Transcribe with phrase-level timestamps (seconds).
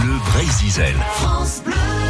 [0.00, 2.03] Bleu Brésil.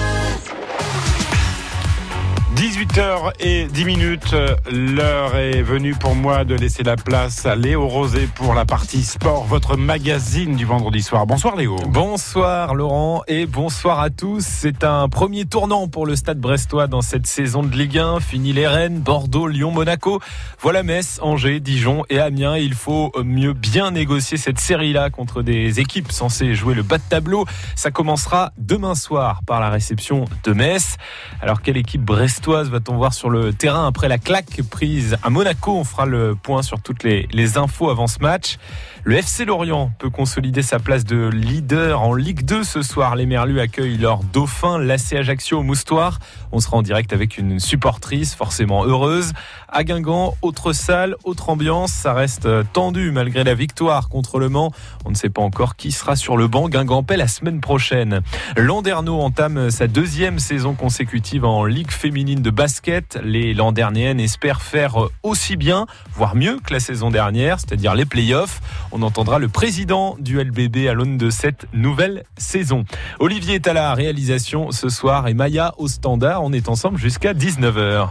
[2.65, 4.35] 18h et 10 minutes,
[4.73, 9.03] l'heure est venue pour moi de laisser la place à Léo Rosé pour la partie
[9.03, 11.27] sport, votre magazine du vendredi soir.
[11.27, 11.77] Bonsoir Léo.
[11.89, 14.43] Bonsoir Laurent et bonsoir à tous.
[14.43, 18.21] C'est un premier tournant pour le stade brestois dans cette saison de Ligue 1.
[18.21, 20.21] Fini les Rennes, Bordeaux, Lyon, Monaco.
[20.59, 22.57] Voilà Metz, Angers, Dijon et Amiens.
[22.57, 27.03] Il faut mieux bien négocier cette série-là contre des équipes censées jouer le bas de
[27.11, 27.45] tableau.
[27.77, 30.97] Ça commencera demain soir par la réception de Metz.
[31.43, 35.77] Alors quelle équipe brestoise va-t-on voir sur le terrain après la claque prise à Monaco?
[35.77, 38.59] On fera le point sur toutes les, infos avant ce match.
[39.07, 43.17] Le FC Lorient peut consolider sa place de leader en Ligue 2 ce soir.
[43.17, 46.21] Les Merlus accueillent leur dauphin, l'AC Ajaccio au Moustoir.
[46.53, 49.35] On sera en direct avec une supportrice forcément heureuse.
[49.69, 51.93] À Guingamp, autre salle, autre ambiance.
[51.93, 54.73] Ça reste tendu malgré la victoire contre Le Mans.
[55.05, 58.23] On ne sait pas encore qui sera sur le banc Guingampais la semaine prochaine.
[58.57, 63.19] Landerneau entame sa deuxième saison consécutive en Ligue féminine de basket.
[63.23, 68.63] Les Landernéennes espèrent faire aussi bien, voire mieux que la saison dernière, c'est-à-dire les playoffs.
[68.97, 72.85] On entendra le président du LBB à l'aune de cette nouvelle saison.
[73.19, 76.45] Olivier est à la réalisation ce soir et Maya au standard.
[76.45, 78.11] On est ensemble jusqu'à 19h.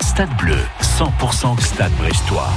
[0.00, 2.48] Stade Bleu, 100% Stade Brestois.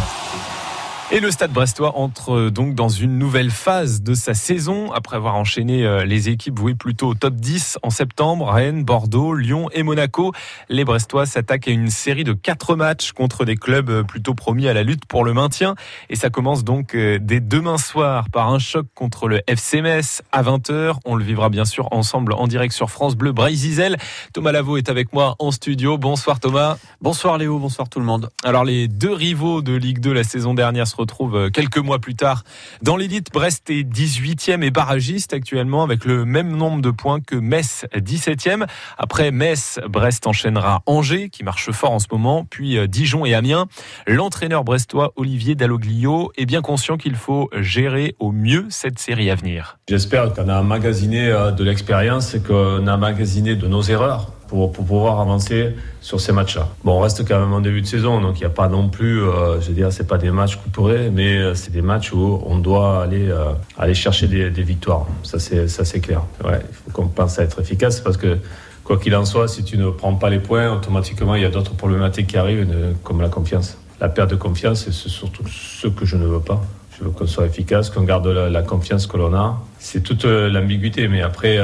[1.14, 5.17] Et le Stade Brestois entre euh, donc dans une nouvelle phase de sa saison après
[5.17, 9.67] avoir enchaîné euh, les équipes vouées plutôt au top 10 en septembre, Rennes, Bordeaux, Lyon
[9.73, 10.32] et Monaco.
[10.70, 14.70] Les Brestois s'attaquent à une série de quatre matchs contre des clubs euh, plutôt promis
[14.70, 15.76] à la lutte pour le maintien
[16.09, 20.44] et ça commence donc dès demain soir par un choc contre le FC Metz à
[20.44, 20.95] 20h.
[21.04, 23.98] On le vivra bien sûr ensemble en direct sur France Bleu Brésil.
[24.34, 25.98] Thomas Lavaux est avec moi en studio.
[25.98, 26.78] Bonsoir Thomas.
[27.02, 28.30] Bonsoir Léo, bonsoir tout le monde.
[28.45, 32.00] Alors les deux rivaux de Ligue 2 la saison dernière se retrouve euh, quelques mois
[32.00, 32.44] plus tard
[32.82, 33.28] dans l'élite.
[33.34, 38.66] Brest est 18e et barragiste actuellement avec le même nombre de points que Metz 17e.
[38.98, 43.34] Après Metz, Brest enchaînera Angers qui marche fort en ce moment, puis euh, Dijon et
[43.34, 43.67] Amiens.
[44.08, 49.36] L'entraîneur brestois Olivier Dalloglio est bien conscient qu'il faut gérer au mieux cette série à
[49.36, 49.78] venir.
[49.90, 54.72] J'espère qu'on a emmagasiné euh, de l'expérience et qu'on a emmagasiné de nos erreurs pour,
[54.73, 56.67] pouvoir avancer sur ces matchs-là.
[56.84, 58.89] Bon, on reste quand même en début de saison, donc il n'y a pas non
[58.89, 62.12] plus, euh, je veux dire, c'est pas des matchs couperés, mais euh, c'est des matchs
[62.12, 65.08] où on doit aller euh, aller chercher des, victoires.
[65.23, 66.23] Ça c'est ça c'est clair.
[66.44, 68.38] Ouais, il faut qu'on pense à être efficace parce que
[68.84, 71.50] quoi qu'il en soit, si tu ne prends pas les points, automatiquement il y a
[71.50, 72.67] d'autres problématiques qui arrivent,
[73.04, 73.78] comme la confiance.
[74.02, 76.61] La perte de confiance, c'est surtout ce que je ne veux pas.
[76.98, 79.61] Je veux qu'on soit efficace, qu'on garde la, confiance que l'on a.
[79.80, 81.58] C'est toute l'ambiguïté, mais après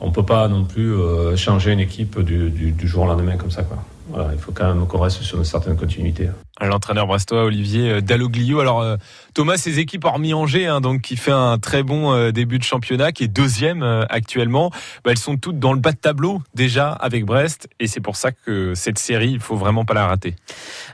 [0.00, 3.64] on peut pas non plus euh, changer une équipe du, jour au lendemain comme ça.
[4.32, 6.28] Il faut quand même qu'on reste sur une certaine continuité.
[6.60, 8.60] L'entraîneur brestois Olivier euh, Dalloglio.
[8.60, 8.96] Alors euh,
[9.34, 13.12] Thomas, ses équipes hormis Angers, hein, donc qui fait un très bon début de championnat,
[13.12, 14.70] qui est deuxième actuellement,
[15.04, 18.16] bah, elles sont toutes dans le bas de tableau déjà avec Brest, et c'est pour
[18.16, 20.34] ça que cette série, il faut vraiment pas la rater.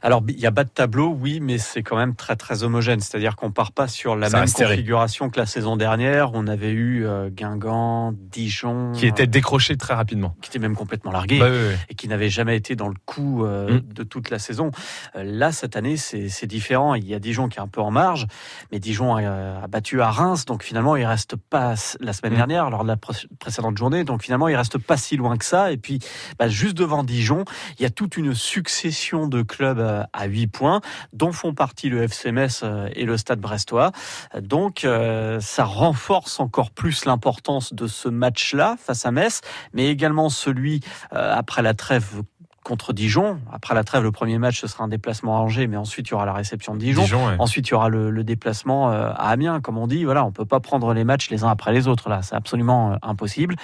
[0.02, 3.00] Alors il y a bas de tableau, oui, mais c'est quand même très très homogène,
[3.00, 6.30] c'est-à-dire qu'on part pas sur la même configuration que la saison dernière.
[6.34, 11.38] On avait eu Guingamp, Dijon, qui était décroché très rapidement, qui était même complètement largué
[11.38, 11.48] bah,
[11.88, 13.80] et qui n'avait jamais été dans le coup mm.
[13.94, 14.70] de toute la saison.
[15.14, 16.94] là cette année, c'est différent.
[16.94, 18.26] Il y a Dijon qui est un peu en marge,
[18.70, 22.36] mais Dijon a, battu à Reims, donc finalement, il reste pas la semaine mm.
[22.36, 22.96] dernière, lors de la
[23.38, 25.72] précédente journée, donc finalement, il reste pas si loin que ça.
[25.72, 25.98] Et puis,
[26.38, 27.44] bah, juste devant Dijon,
[27.78, 30.80] il y a toute une succession de clubs euh, à 8 points,
[31.12, 33.92] dont font partie le FCMS euh, et le Stade Brestois.
[34.41, 39.41] Donc, euh, ça renforce encore plus l'importance de ce match-là face à Metz,
[39.72, 42.22] mais également celui après la trêve
[42.62, 43.41] contre Dijon.
[43.52, 46.10] Après la trêve, le premier match, ce sera un déplacement à Angers, mais ensuite, il
[46.12, 47.04] y aura la réception de Dijon.
[47.38, 50.04] Ensuite, il y aura le, déplacement euh, à Amiens, comme on dit.
[50.04, 52.08] Voilà, on peut pas prendre les matchs les uns après les autres.
[52.08, 53.56] Là, c'est absolument euh, impossible.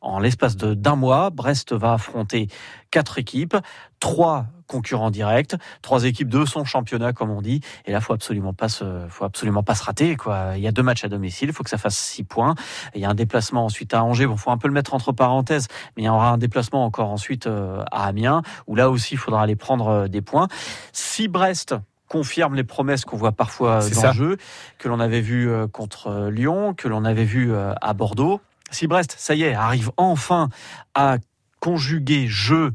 [0.00, 2.48] En l'espace d'un mois, Brest va affronter
[2.90, 3.56] quatre équipes,
[4.00, 7.60] trois concurrents directs, trois équipes de son championnat, comme on dit.
[7.86, 10.52] Et là, faut absolument pas se, faut absolument pas se rater, quoi.
[10.56, 12.54] Il y a deux matchs à domicile, il faut que ça fasse six points.
[12.94, 14.26] Il y a un déplacement ensuite à Angers.
[14.26, 17.10] Bon, faut un peu le mettre entre parenthèses, mais il y aura un déplacement encore
[17.10, 20.46] ensuite euh, à Amiens, où là aussi, il faudra aller prendre euh, des points.
[20.92, 21.74] Si Brest
[22.08, 24.36] confirme les promesses qu'on voit parfois dans le jeu,
[24.78, 28.40] que l'on avait vu euh, contre Lyon, que l'on avait vu à Bordeaux.
[28.70, 30.48] Si Brest, ça y est, arrive enfin
[30.94, 31.18] à
[31.60, 32.72] conjuguer jeu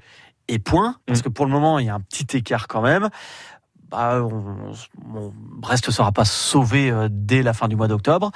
[0.48, 1.24] et points, parce mm.
[1.24, 3.10] que pour le moment, il y a un petit écart quand même.
[3.96, 4.28] Bah,
[5.58, 8.32] Brest ne sera pas sauvé euh, dès la fin du mois d'octobre,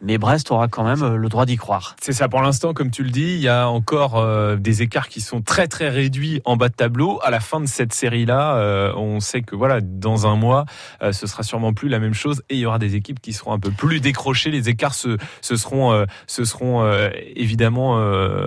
[0.00, 1.96] mais Brest aura quand même euh, le droit d'y croire.
[2.00, 5.08] C'est ça pour l'instant, comme tu le dis, il y a encore euh, des écarts
[5.08, 7.20] qui sont très très réduits en bas de tableau.
[7.22, 10.64] À la fin de cette série-là, on sait que voilà, dans un mois,
[11.00, 13.52] ce sera sûrement plus la même chose et il y aura des équipes qui seront
[13.52, 14.50] un peu plus décrochées.
[14.50, 16.84] Les écarts se, seront, se seront
[17.34, 17.98] évidemment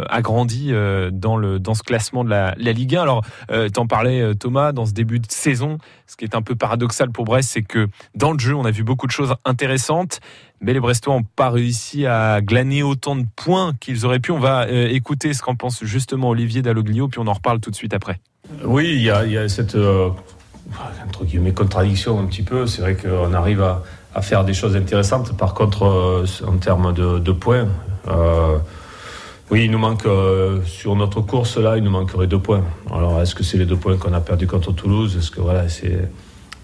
[0.09, 0.71] agrandis
[1.11, 3.01] dans le dans ce classement de la, la Ligue 1.
[3.01, 3.25] Alors,
[3.73, 5.77] t'en parlais Thomas dans ce début de saison.
[6.07, 8.71] Ce qui est un peu paradoxal pour Brest, c'est que dans le jeu, on a
[8.71, 10.19] vu beaucoup de choses intéressantes,
[10.61, 14.31] mais les Brestois n'ont pas réussi à glaner autant de points qu'ils auraient pu.
[14.31, 17.71] On va euh, écouter ce qu'en pense justement Olivier Dalloglio, puis on en reparle tout
[17.71, 18.19] de suite après.
[18.63, 20.09] Oui, il y a, cette euh,
[21.05, 22.67] entre guillemets contradiction un petit peu.
[22.67, 23.81] C'est vrai qu'on arrive à,
[24.21, 25.35] faire des choses intéressantes.
[25.35, 27.67] Par contre, euh, en termes de, points,
[29.51, 30.07] oui, il nous manque
[30.65, 32.63] sur notre course là, il nous manquerait deux points.
[32.91, 35.15] Alors, est-ce que c'est les deux points qu'on a perdus contre Toulouse?
[35.17, 36.09] Est-ce que voilà, c'est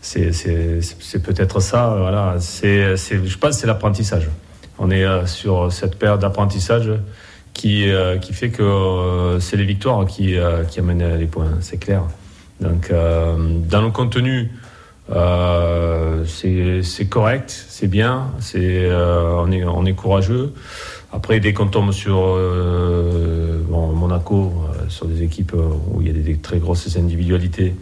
[0.01, 1.95] c'est peut-être ça.
[1.97, 2.35] Voilà.
[2.39, 4.29] C'est, je pense c'est l'apprentissage.
[4.79, 6.91] On est euh, sur cette période d'apprentissage
[7.53, 10.35] qui, euh, qui fait que euh, c'est les victoires qui,
[10.69, 12.03] qui amènent les points, c'est clair.
[12.59, 14.51] Donc, dans le contenu,
[16.25, 20.53] c'est correct, c'est bien, c'est on, est, on est courageux.
[21.13, 22.37] Après, dès qu'on tombe sur
[23.69, 24.53] Monaco,
[24.87, 27.75] sur des équipes où il y a des très grosses individualités,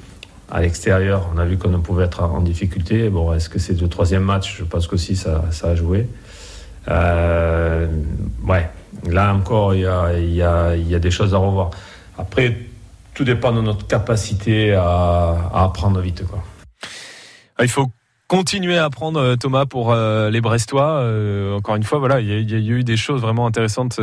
[0.52, 3.10] à l'extérieur, on a vu qu'on pouvait être en difficulté.
[3.10, 4.58] Bon, est-ce que c'est le troisième match?
[4.58, 6.08] Je pense qu'aussi ça, ça a joué.
[6.88, 7.88] Euh,
[8.48, 8.68] ouais,
[9.08, 11.70] là encore, il y a, y, y a, des choses à revoir.
[12.18, 12.58] Après,
[13.14, 16.26] tout dépend de notre capacité à, à apprendre vite.
[16.26, 16.42] Quoi.
[17.58, 17.92] Ah, il faut
[18.30, 21.02] continuer à apprendre euh, Thomas pour euh, les Brestois.
[21.02, 24.00] Euh, encore une fois, voilà, il y, a eu des choses vraiment intéressantes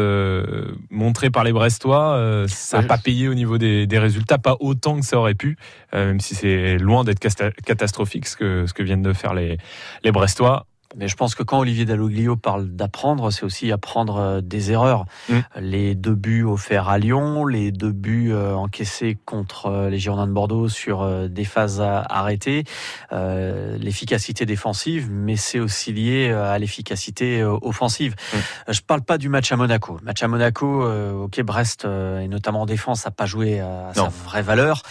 [0.91, 2.45] montrées par les Brestois.
[2.49, 5.57] ça n'a pas payé au niveau des, résultats, pas autant que ça aurait pu,
[5.95, 7.21] même si c'est loin d'être
[7.65, 9.59] catastrophique ce que, ce que viennent de faire les,
[10.03, 10.67] les Brestois.
[10.97, 15.05] Mais je pense que quand Olivier Dalloglio parle d'apprendre, c'est aussi apprendre euh, des erreurs.
[15.29, 15.39] Mm.
[15.61, 20.27] Les deux buts offerts à Lyon, les deux buts euh, encaissés contre euh, les Girondins
[20.27, 22.65] de Bordeaux sur des phases arrêtées,
[23.11, 28.15] l'efficacité défensive, mais c'est aussi lié à l'efficacité offensive.
[28.33, 28.73] Mm.
[28.73, 29.99] Je parle pas du match à Monaco.
[30.03, 30.85] match à Monaco,
[31.23, 34.83] ok, Brest et notamment en défense, n'a pas joué à sa vraie valeur,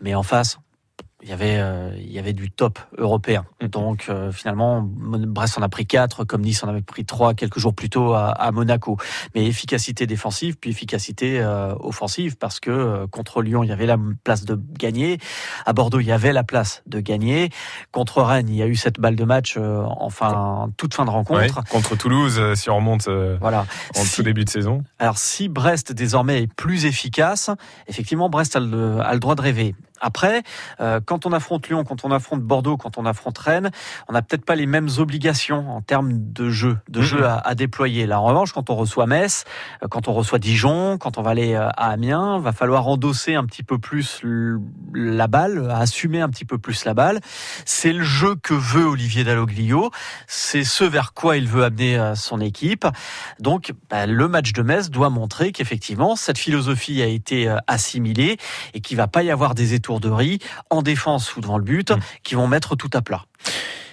[0.00, 0.58] mais en face,
[1.24, 3.46] il y avait euh, il y avait du top européen.
[3.62, 3.66] Mm.
[3.68, 7.58] Donc euh, finalement Brest en a pris quatre, comme Nice en avait pris trois quelques
[7.58, 8.98] jours plus tôt à, à Monaco.
[9.34, 13.96] Mais efficacité défensive puis efficacité euh, offensive parce que contre Lyon il y avait la
[14.22, 15.18] place de gagner,
[15.64, 17.48] à Bordeaux il y avait la place de gagner,
[17.90, 21.64] contre Rennes il y a eu cette balle de match enfin toute fin de rencontre.
[21.70, 23.08] contre Toulouse si on remonte
[23.40, 23.66] voilà
[23.96, 24.84] en tout début de saison.
[24.98, 27.50] Alors si Brest désormais est plus efficace,
[27.86, 29.74] effectivement Brest a le, a le droit de rêver.
[30.00, 30.42] Après,
[30.80, 33.70] euh, quand on affronte Lyon, quand on affronte Bordeaux, quand on affronte Rennes,
[34.08, 38.06] on n'a peut-être pas les mêmes obligations en termes de jeu, de jeu à, déployer.
[38.06, 39.44] Là, en revanche, quand on reçoit Metz,
[39.82, 43.36] euh, quand on reçoit Dijon, quand on va aller euh, à Amiens, va falloir endosser
[43.36, 44.22] un petit peu plus
[44.94, 47.20] la balle, assumer un petit peu plus la balle.
[47.64, 49.92] C'est le jeu que veut Olivier Dalloglio.
[50.26, 52.86] C'est ce vers quoi il veut amener son équipe.
[53.38, 58.38] Donc, bah, le match de Metz doit montrer qu'effectivement, cette philosophie a été assimilée
[58.74, 60.38] et qu'il va pas y avoir des tours de riz
[60.70, 62.00] en défense ou devant le but mm.
[62.22, 63.24] qui vont mettre tout à plat.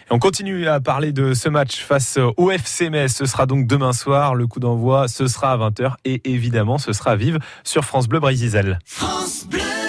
[0.09, 3.15] On continue à parler de ce match face au FC Metz.
[3.15, 4.35] Ce sera donc demain soir.
[4.35, 5.93] Le coup d'envoi, ce sera à 20h.
[6.03, 8.77] Et évidemment, ce sera à vivre sur France Bleu Brésil.
[8.83, 9.80] France Bleu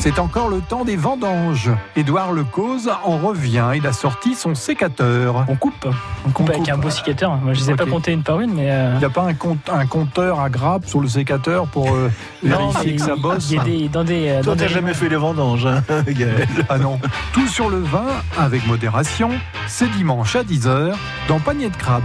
[0.00, 1.70] c'est encore le temps des vendanges.
[1.94, 3.72] Édouard Lecause en revient.
[3.76, 5.44] Il a sorti son sécateur.
[5.46, 5.86] On coupe.
[6.26, 7.36] On coupe, avec un beau sécateur.
[7.36, 8.70] Moi, je ne les ai pas comptés une par une, mais.
[8.70, 9.34] Euh, il n'y a pas un,
[9.74, 12.10] un, compteur à grappe sur le sécateur pour euh,
[12.42, 13.50] vérifier que ça bosse.
[13.50, 15.82] Il y a des, dans des, Toi, t'as jamais fait les vendanges, hein,
[16.70, 16.98] Ah non.
[17.34, 18.06] Tout sur le vin,
[18.38, 19.30] avec modération,
[19.66, 20.94] c'est dimanche à 10h
[21.28, 22.02] dans Panier de crabe.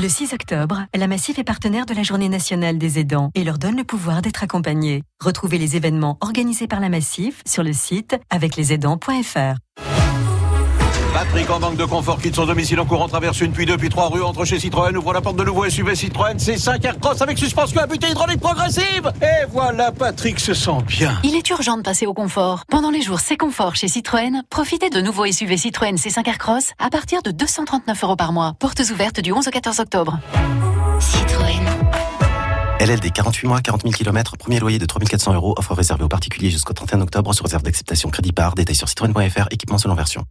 [0.00, 3.58] Le 6 octobre, la Massif est partenaire de la Journée nationale des aidants et leur
[3.58, 5.02] donne le pouvoir d'être accompagnés.
[5.18, 9.97] Retrouvez les événements organisés par la Massif sur le site aveclesaidants.fr.
[11.18, 13.88] Patrick, en manque de confort, quitte son domicile en courant, traverse une puis deux puis
[13.88, 17.36] trois rues, entre chez Citroën, ouvre la porte de nouveau SUV Citroën C5 Aircross avec
[17.36, 19.12] suspension à butée hydraulique progressive.
[19.20, 21.18] Et voilà, Patrick se sent bien.
[21.24, 22.62] Il est urgent de passer au confort.
[22.68, 26.88] Pendant les jours C'est confort chez Citroën, profitez de nouveaux SUV Citroën C5 Aircross à
[26.88, 28.54] partir de 239 euros par mois.
[28.60, 30.20] Portes ouvertes du 11 au 14 octobre.
[31.00, 31.64] Citroën.
[32.78, 36.50] LLD 48 mois, 40 000 km, premier loyer de 3400 euros, offre réservée aux particuliers
[36.50, 40.24] jusqu'au 31 octobre, sur réserve d'acceptation crédit par, détail sur citroën.fr, équipement selon version.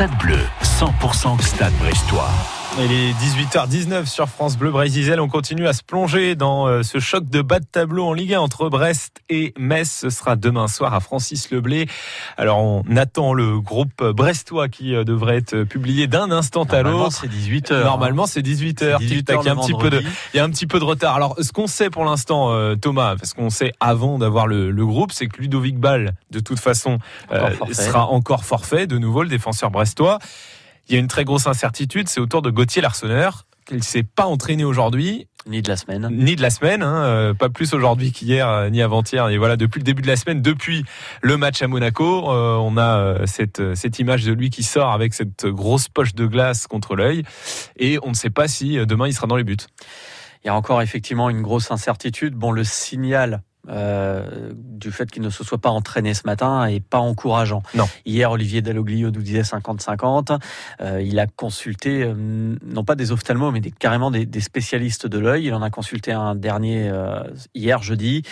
[0.00, 2.59] Stade Bleu, 100% Stade Brestois.
[2.78, 5.14] Il est 18h19 sur France Bleu Brésil.
[5.20, 8.34] On continue à se plonger dans euh, ce choc de bas de tableau en Ligue
[8.34, 9.90] 1 entre Brest et Metz.
[9.90, 11.88] Ce sera demain soir à Francis Leblé.
[12.36, 17.12] Alors on attend le groupe brestois qui euh, devrait être publié d'un instant à l'autre.
[17.12, 17.82] c'est 18h.
[17.82, 18.98] Normalement c'est 18h.
[18.98, 20.00] 18 il y a un petit peu de
[20.32, 21.16] il y a un petit peu de retard.
[21.16, 24.86] Alors ce qu'on sait pour l'instant euh, Thomas parce qu'on sait avant d'avoir le, le,
[24.86, 26.98] groupe c'est que Ludovic Ball de toute façon
[27.32, 30.20] euh, sera encore forfait de nouveau le défenseur brestois.
[30.90, 34.02] Il y a une très grosse incertitude, c'est autour de Gauthier Larsonneur, qu'il ne s'est
[34.02, 35.28] pas entraîné aujourd'hui.
[35.46, 36.08] Ni de la semaine.
[36.10, 39.28] Ni de la semaine, hein, euh, pas plus aujourd'hui qu'hier, euh, ni avant-hier.
[39.28, 40.84] Et voilà, depuis le début de la semaine, depuis
[41.22, 45.14] le match à Monaco, euh, on a cette, cette image de lui qui sort avec
[45.14, 47.22] cette grosse poche de glace contre l'œil.
[47.76, 49.58] Et on ne sait pas si demain il sera dans les buts.
[50.42, 52.34] Il y a encore effectivement une grosse incertitude.
[52.34, 56.80] Bon, le signal euh, du fait qu'il ne se soit pas entraîné ce matin et
[56.80, 57.62] pas encourageant.
[57.74, 57.86] Non.
[58.06, 60.40] Hier, Olivier Dalloglio nous disait 50-50.
[60.80, 65.06] Euh, il a consulté, euh, non pas des ophtalmos, mais des, carrément des, des, spécialistes
[65.06, 65.46] de l'œil.
[65.46, 66.90] Il en a consulté un dernier
[67.54, 68.22] hier, jeudi.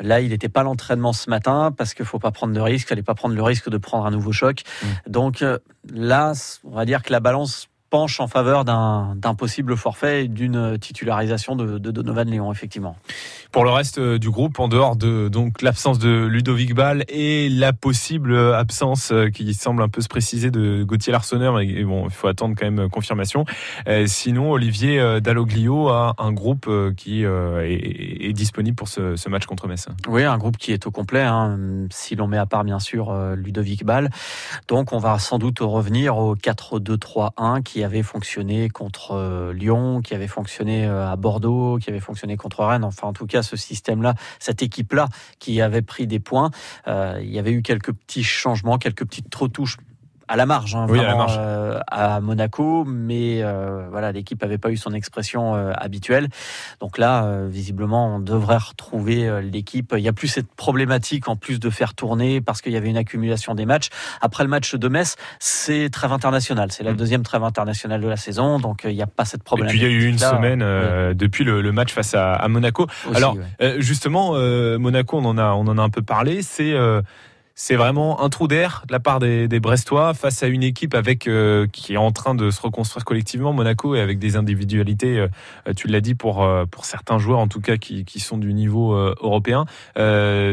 [0.00, 2.86] Là, il n'était pas l'entraînement ce matin parce qu'il faut pas prendre de risque.
[2.86, 4.62] Il fallait pas prendre le risque de prendre un nouveau choc.
[4.82, 4.86] Mmh.
[5.06, 5.44] Donc
[5.92, 6.32] là,
[6.64, 11.56] on va dire que la balance penche en faveur d'un possible forfait et d'une titularisation
[11.56, 12.96] de, de Donovan Léon, effectivement.
[13.52, 17.50] Pour le reste euh, du groupe, en dehors de donc l'absence de Ludovic Ball et
[17.50, 22.06] la possible absence euh, qui semble un peu se préciser de Gauthier Larsonneur, mais bon,
[22.06, 23.44] il faut attendre quand même confirmation.
[23.88, 29.44] Euh, sinon, Olivier Dalloglio a un groupe qui est, est disponible pour ce, ce, match
[29.44, 29.86] contre Metz.
[30.08, 31.58] Oui, un groupe qui est au complet, hein,
[31.90, 34.08] si l'on met à part bien sûr Ludovic Ball.
[34.68, 40.28] Donc on va sans doute revenir au 4-2-3-1 qui avait fonctionné contre Lyon, qui avait
[40.28, 42.84] fonctionné à Bordeaux, qui avait fonctionné contre Rennes.
[42.84, 45.08] Enfin, en tout cas, ce système-là, cette équipe-là
[45.38, 46.50] qui avait pris des points.
[46.86, 49.78] Euh, il y avait eu quelques petits changements, quelques petites retouches
[50.28, 51.36] à la marge, hein, oui, à, la marge.
[51.38, 56.28] Euh, à, Monaco, mais euh, voilà, l'équipe n'avait pas eu son expression euh, habituelle.
[56.80, 59.94] Donc là, visiblement, on devrait retrouver l'équipe.
[59.96, 62.88] Il n'y a plus cette problématique en plus de faire tourner parce qu'il y avait
[62.88, 63.88] une accumulation des matchs.
[64.20, 66.72] Après le match de Metz, c'est trêve internationale.
[66.72, 66.96] C'est la mmh.
[66.96, 69.82] deuxième trêve internationale de la saison, donc il n'y a pas cette problématique.
[69.82, 71.14] Et puis il y a eu une là, semaine oui.
[71.14, 72.86] depuis le, le, match face à, à Monaco.
[73.06, 73.76] Aussi, Alors ouais.
[73.80, 74.32] justement,
[74.78, 76.42] Monaco, on en a, on en a un peu parlé.
[76.42, 76.74] C'est
[77.54, 81.28] c'est vraiment un trou d'air de la part des, Brestois face à une équipe avec
[81.28, 85.72] euh, qui est en train de se reconstruire collectivement Monaco et avec des individualités euh,
[85.76, 88.52] tu l'as dit pour euh, pour certains joueurs en tout cas qui, qui sont du
[88.54, 89.66] niveau euh, européen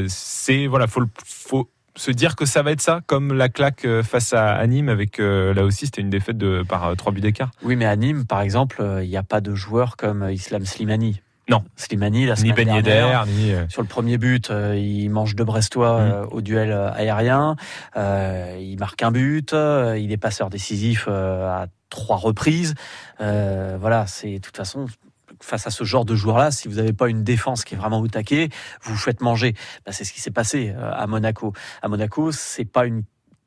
[0.08, 4.32] c'est voilà faut faut se dire que ça va être ça, comme la claque face
[4.34, 7.52] à Nîmes avec là aussi c'était une défaite de par trois buts d'écart.
[7.64, 11.22] Oui, mais à Nîmes, par exemple, il n'y a pas de joueurs comme Islam Slimani.
[11.50, 11.64] Non.
[11.76, 13.54] Slimani, la ni Ben Yedder, ni...
[13.70, 16.12] Sur le premier but, euh, il mange deux Brestois mmh.
[16.12, 17.56] euh, au duel aérien.
[17.98, 19.54] Euh, il marque un but.
[19.54, 22.76] il est passeur décisif à trois reprises.
[23.20, 24.86] voilà, c'est de toute façon
[25.42, 28.02] face à ce genre de joueur-là, si vous n'avez pas une défense qui est vraiment
[28.02, 28.50] au taquet,
[28.82, 29.54] vous vous faites manger.
[29.86, 31.54] Ben, c'est ce qui s'est passé à Monaco.
[31.82, 33.04] À Monaco, c'est pas une,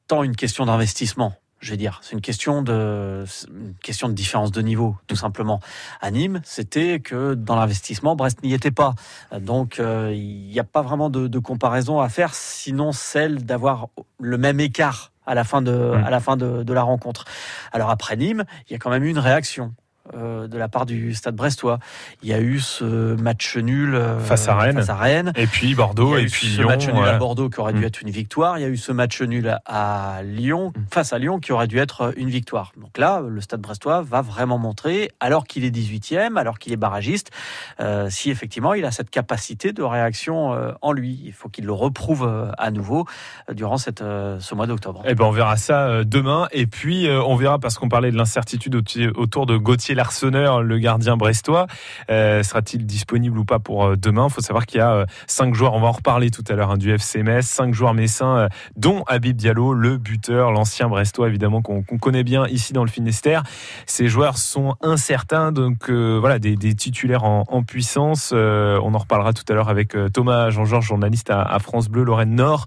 [0.06, 2.00] tant une question d'investissement je vais dire.
[2.02, 5.60] C'est une question de une question de différence de niveau, tout simplement.
[6.00, 8.94] À Nîmes, c'était que dans l'investissement, Brest n'y était pas.
[9.40, 13.88] Donc, euh, il n'y a pas vraiment de, de, comparaison à faire, sinon celle d'avoir
[14.20, 16.04] le même écart à la fin de, mmh.
[16.04, 17.24] à la fin de, de la rencontre.
[17.70, 19.72] Alors après Nîmes, il y a quand même eu une réaction.
[20.14, 21.78] Euh, de la part du Stade Brestois.
[22.24, 24.74] Il y a eu ce match nul euh, face, à Rennes.
[24.74, 25.32] face à Rennes.
[25.36, 26.16] Et puis Bordeaux.
[26.16, 27.08] et puis ce Lyon, match nul ouais.
[27.08, 28.58] à Bordeaux qui aurait dû être une victoire.
[28.58, 31.78] Il y a eu ce match nul à Lyon, face à Lyon, qui aurait dû
[31.78, 32.72] être une victoire.
[32.76, 36.76] Donc là, le Stade Brestois va vraiment montrer, alors qu'il est 18e, alors qu'il est
[36.76, 37.30] barragiste,
[37.78, 41.20] euh, si effectivement il a cette capacité de réaction euh, en lui.
[41.24, 43.06] Il faut qu'il le reprouve euh, à nouveau
[43.52, 45.04] durant cette, ce mois d'octobre.
[45.06, 46.48] Eh ben, on verra ça demain.
[46.50, 48.74] Et puis, on verra, parce qu'on parlait de l'incertitude
[49.14, 51.66] autour de Gauthier Larsonneur, le gardien brestois.
[52.10, 54.26] Euh, Sera-t-il disponible ou pas pour euh, demain?
[54.28, 56.54] Il faut savoir qu'il y a euh, cinq joueurs, on va en reparler tout à
[56.54, 61.28] l'heure, hein, du FC Metz, cinq joueurs messins, dont Habib Diallo, le buteur, l'ancien brestois
[61.28, 63.42] évidemment qu'on qu connaît bien ici dans le Finistère.
[63.86, 68.32] Ces joueurs sont incertains, donc voilà, des, titulaires en, puissance.
[68.32, 72.34] On en reparlera tout à l'heure avec Thomas Jean-Georges, journaliste à, à, France Bleu, Lorraine
[72.34, 72.66] Nord,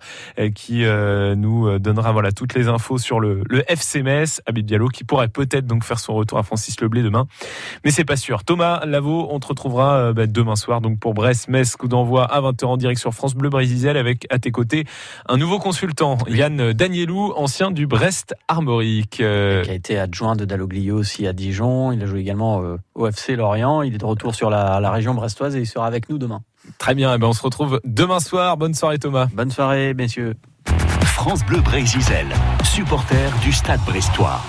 [0.54, 4.42] qui nous donnera voilà toutes les infos sur le, le FC Metz.
[4.46, 7.15] Habib Diallo qui pourrait peut-être donc faire son retour à Francis Leblé demain
[7.84, 8.44] mais c'est pas sûr.
[8.44, 12.42] Thomas Lavaux, on te retrouvera euh, bah, demain soir donc pour Brest-Metz, coup d'envoi à
[12.42, 14.86] 20h en direct sur France Bleu Brésil avec à tes côtés
[15.28, 19.22] un nouveau consultant, Yann Danielou, ancien du Brest Armorique.
[19.22, 19.64] Euh...
[19.64, 21.92] Qui a été adjoint de Dalloglio aussi à Dijon.
[21.92, 23.82] Il a joué également euh, au FC Lorient.
[23.82, 26.42] Il est de retour sur la, la région brestoise et il sera avec nous demain.
[26.78, 28.58] Très bien, eh ben on se retrouve demain soir.
[28.58, 29.28] Bonne soirée Thomas.
[29.34, 30.36] Bonne soirée messieurs.
[31.04, 32.02] France Bleu Brésil,
[32.64, 34.42] supporter du Stade Brestois.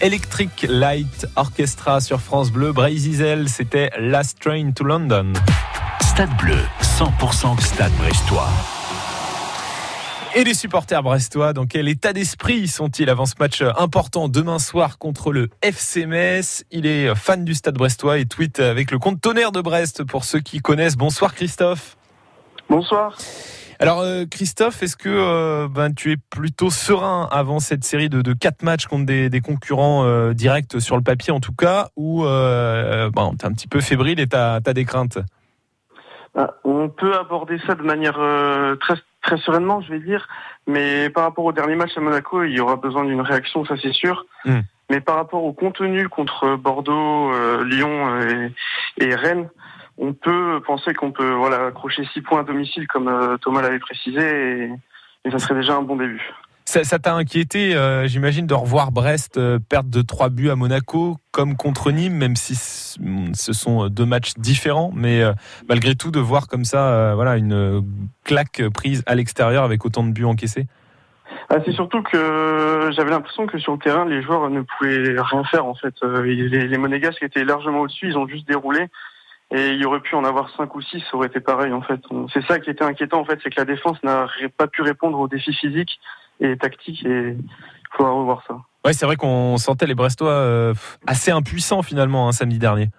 [0.00, 2.72] Electric Light Orchestra sur France Bleu.
[2.72, 5.32] Brésil, c'était Last Train to London.
[6.00, 8.48] Stade Bleu, 100% Stade Brestois.
[10.36, 14.98] Et les supporters brestois, dans quel état d'esprit sont-ils avant ce match important demain soir
[14.98, 16.64] contre le FC Metz?
[16.70, 20.24] Il est fan du Stade brestois et tweet avec le compte Tonnerre de Brest pour
[20.24, 20.96] ceux qui connaissent.
[20.96, 21.96] Bonsoir Christophe.
[22.70, 23.16] Bonsoir.
[23.80, 28.22] Alors euh, Christophe, est-ce que euh, ben, tu es plutôt serein avant cette série de,
[28.22, 32.24] de quatre matchs contre des, concurrents euh, directs sur le papier en tout cas, ou
[32.24, 35.18] ben, tu es un petit peu fébrile et tu as, des craintes?
[36.36, 38.18] Ah, On peut aborder ça de manière
[38.80, 40.26] très, très sereinement, je vais dire.
[40.66, 43.76] Mais par rapport au dernier match à Monaco, il y aura besoin d'une réaction, ça
[43.80, 44.26] c'est sûr.
[44.44, 44.60] Mm.
[44.90, 48.52] Mais par rapport au contenu contre Bordeaux, Lyon et,
[49.04, 49.48] et, Rennes,
[49.98, 53.78] on peut penser qu'on peut voilà accrocher six points à domicile comme euh, Thomas l'avait
[53.78, 54.72] précisé et,
[55.24, 56.22] et ça serait déjà un bon début.
[56.64, 61.16] Ça t'a inquiété, euh, j'imagine, de revoir Brest euh, perdre de trois buts à Monaco,
[61.30, 65.22] comme contre Nîmes, même si ce sont deux matchs différents, mais
[65.66, 67.82] malgré tout de voir comme ça, voilà, une
[68.22, 70.66] claque prise à l'extérieur avec autant de buts encaissés?
[71.48, 75.44] Ah, c'est surtout que j'avais l'impression que sur le terrain, les joueurs ne pouvaient rien
[75.44, 75.94] faire en fait.
[76.02, 78.88] Les, les Monégasques étaient largement au-dessus, ils ont juste déroulé.
[79.50, 81.80] Et il y aurait pu en avoir cinq ou six, ça aurait été pareil en
[81.80, 82.00] fait.
[82.32, 85.18] C'est ça qui était inquiétant en fait, c'est que la défense n'a pas pu répondre
[85.18, 85.98] aux défis physiques
[86.40, 88.58] et tactique et il faudra revoir ça.
[88.84, 90.74] Ouais, c'est vrai qu'on sentait les Brestois euh,
[91.06, 92.90] assez impuissants finalement hein, samedi dernier.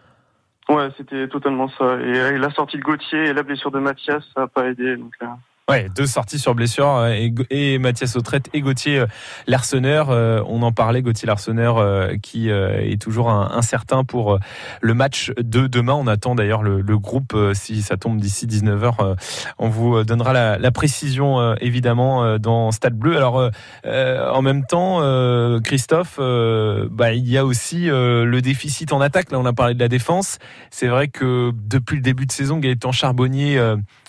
[0.69, 1.99] Ouais, c'était totalement ça.
[1.99, 4.97] Et, la sortie de Gauthier et la blessure de Mathias, ça n'a pas aidé.
[4.97, 5.25] Donc, euh,
[5.69, 9.05] Ouais, deux sorties sur blessure euh, et, Mathias Autrette et Gauthier euh,
[9.45, 10.09] Larsonneur.
[10.09, 14.39] Euh, on en parlait, Gauthier Larsonneur qui est toujours incertain pour
[14.81, 15.93] le match de demain.
[15.93, 19.15] On attend d'ailleurs le, groupe si ça tombe d'ici 19h.
[19.59, 23.15] On vous donnera la, précision évidemment dans Stade Bleu.
[23.17, 23.49] Alors
[23.85, 25.01] en même temps,
[25.61, 29.31] Christophe, bah, il y a aussi le déficit en attaque.
[29.31, 30.39] Là, on a parlé de la défense.
[30.71, 33.59] C'est vrai que depuis le début de saison, Gaëtan Charbonnier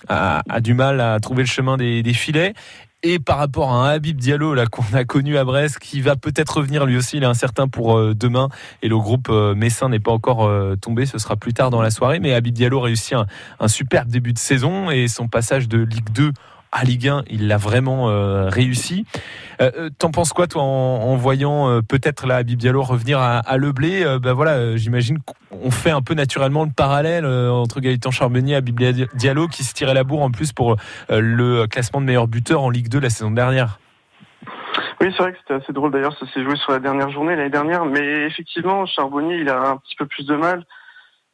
[0.08, 2.54] a, a du mal à trouver le chemin des, filets.
[3.02, 6.16] Et par rapport à un Habib Diallo là qu'on a connu à Brest, qui va
[6.16, 8.48] peut-être revenir lui aussi, il est incertain pour euh, demain.
[8.82, 11.80] Et le groupe euh, Messin n'est pas encore euh, tombé, ce sera plus tard dans
[11.80, 12.20] la soirée.
[12.20, 13.26] Mais Habib Diallo réussit un,
[13.58, 16.32] un superbe début de saison et son passage de Ligue 2
[16.72, 19.04] à Ligue 1, il l'a vraiment euh, réussi.
[19.60, 23.72] Euh, euh, t'en penses quoi, toi, en, voyant peut-être là Bibialo revenir à, à Le
[23.72, 28.60] Blé Ben voilà, j'imagine qu'on fait un peu naturellement le parallèle entre Gaëtan Charbonnier et
[28.60, 30.76] Bibialo Diallo qui se tirait la bourre en plus pour
[31.10, 33.78] le classement de meilleur buteur en Ligue 2 la saison dernière.
[35.00, 37.34] Oui, c'est vrai que c'était assez drôle d'ailleurs, ça s'est joué sur la dernière journée
[37.34, 40.64] l'année dernière, mais effectivement, Charbonnier, il a un petit peu plus de mal.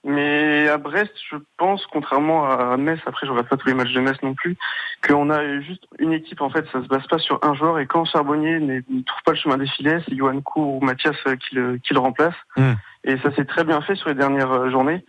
[0.08, 3.92] Mais à Brest, je pense, contrairement à Metz, après je regarde pas tous les matchs
[3.92, 4.56] de Metz non plus,
[5.04, 7.86] qu'on a juste une équipe en fait, ça se base pas sur un joueur et
[7.86, 11.34] quand Charbonnier ne trouve pas le chemin des filets, c'est Johan Cour ou Mathias euh,
[11.34, 12.36] qui le, qui le remplace.
[12.56, 12.74] Hmm.
[13.02, 15.04] Et ça s'est très bien fait sur les dernières euh, journées.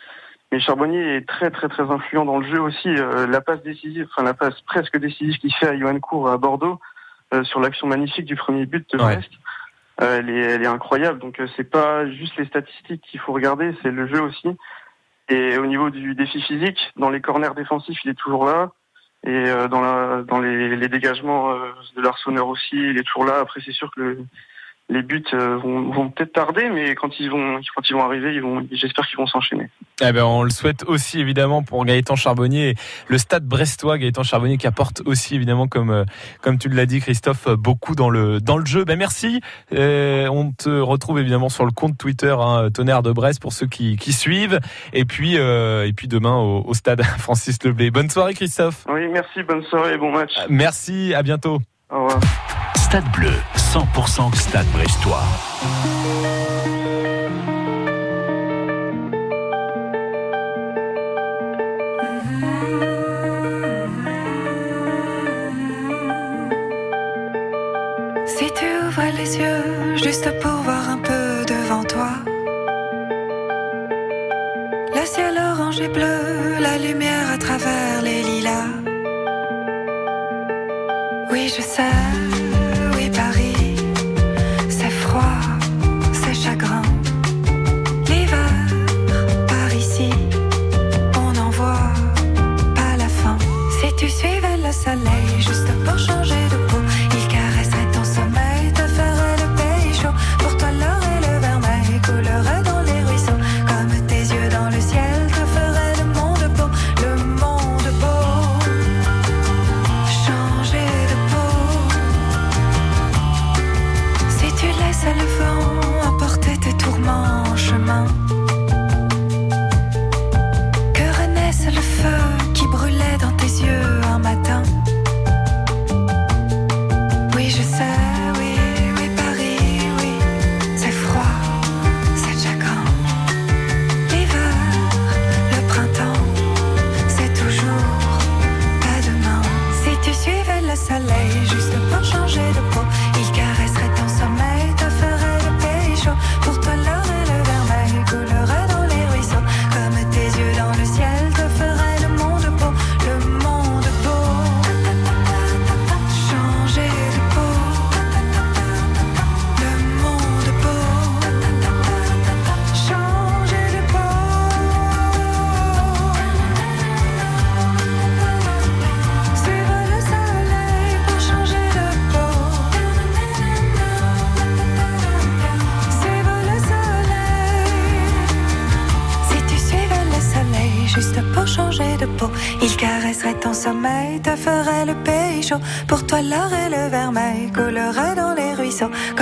[0.51, 2.89] Mais Charbonnier est très très très influent dans le jeu aussi.
[2.89, 6.37] Euh, la passe décisive, enfin la passe presque décisive qu'il fait à Johan Cour à
[6.37, 6.79] Bordeaux
[7.43, 9.29] sur l'action magnifique du premier but de Brest.
[9.97, 11.19] elle, est, elle est incroyable.
[11.19, 14.47] Donc c'est pas juste les statistiques qu'il faut regarder, c'est le jeu aussi.
[15.29, 18.71] Et au niveau du défi physique, dans les corners défensifs, il est toujours là.
[19.25, 23.39] Et euh, dans, les, les dégagements euh, de l'arseneur aussi, il est toujours là.
[23.39, 24.25] Après, c'est sûr que le,
[24.89, 28.33] les buts euh, vont, vont peut-être tarder, mais quand ils vont, quand ils vont arriver,
[28.33, 29.69] ils vont, j'espère qu'ils vont s'enchaîner.
[30.01, 32.75] Eh ben, on le souhaite aussi évidemment pour Gaëtan Charbonnier,
[33.07, 36.05] le Stade Brestois, Gaëtan Charbonnier qui apporte aussi évidemment, comme euh,
[36.41, 38.85] comme tu l'as dit Christophe, beaucoup dans le dans le jeu.
[38.85, 39.41] Ben merci.
[39.73, 43.67] Euh, on te retrouve évidemment sur le compte Twitter hein, Tonnerre de Brest pour ceux
[43.67, 44.59] qui, qui suivent.
[44.93, 47.91] Et puis et puis demain au, au Stade Francis Leblé.
[47.91, 48.85] Bonne soirée Christophe.
[48.87, 49.43] Oui, merci.
[49.43, 50.31] Bonne soirée, bon match.
[50.49, 51.13] Merci.
[51.13, 51.59] À bientôt.
[51.89, 52.19] Au revoir.
[52.89, 55.21] Stade Bleu, 100% Stade Brestois.
[68.25, 72.11] Si tu ouvres les yeux juste pour voir un peu devant toi,
[74.95, 77.96] le ciel orange et bleu, la lumière à travers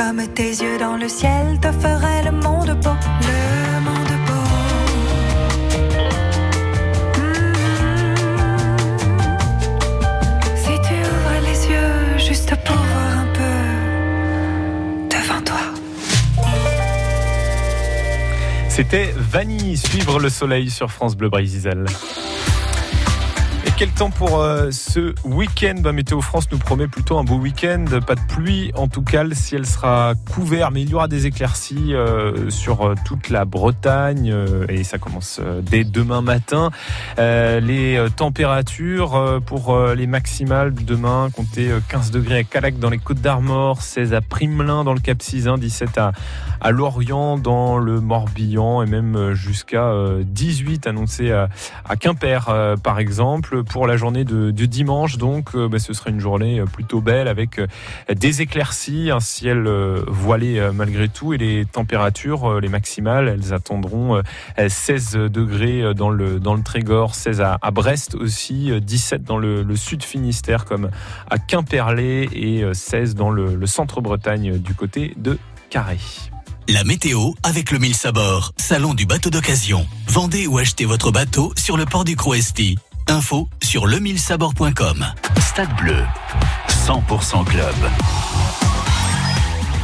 [0.08, 2.92] Comme tes yeux dans le ciel te ferait le monde beau.
[3.22, 4.46] Le monde beau.
[7.18, 7.66] Mm-hmm.
[10.58, 13.58] Si tu ouvres les yeux juste pour voir un peu
[15.10, 15.64] devant toi.
[18.70, 21.84] C'était Vanille, suivre le soleil sur France Bleu Brésil.
[23.78, 25.76] Quel temps pour euh, ce week-end?
[25.80, 27.84] Bah, Météo France nous promet plutôt un beau week-end.
[28.08, 31.26] Pas de pluie, en tout cas, le ciel sera couvert, mais il y aura des
[31.26, 34.34] éclaircies euh, sur euh, toute la Bretagne
[34.70, 36.72] et ça commence dès demain matin.
[37.18, 43.20] Les températures pour les maximales demain, comptez euh, 15 degrés à Calac dans les Côtes
[43.20, 46.14] d'Armor, 16 à Primelin dans le Cap Sizun, 17 à,
[46.62, 51.50] à Lorient dans le Morbihan et même jusqu'à euh, 18 annoncés à,
[51.88, 53.64] à Quimper par exemple.
[53.70, 57.28] Pour la journée de, dimanche, donc, euh, bah, ce sera une journée euh, plutôt belle
[57.28, 57.68] avec euh,
[58.14, 59.68] des éclaircies, un ciel
[60.08, 64.22] voilé malgré tout et les températures, les maximales, elles attendront
[64.60, 69.24] euh, 16 degrés dans le, dans le Trégor, 16 à, à Brest aussi, euh, 17
[69.24, 70.90] dans le, le sud Finistère comme
[71.30, 75.38] à Quimperlé et euh, 16 dans le, le centre Bretagne du côté de
[75.70, 75.98] Carré.
[76.68, 79.86] La météo avec le Mille Sabord, salon du bateau d'occasion.
[80.08, 82.78] Vendez ou achetez votre bateau sur le port du Croesti.
[83.10, 85.06] Info sur lemillesabord.com.
[85.40, 86.04] Stade Bleu,
[86.86, 88.65] 100% club.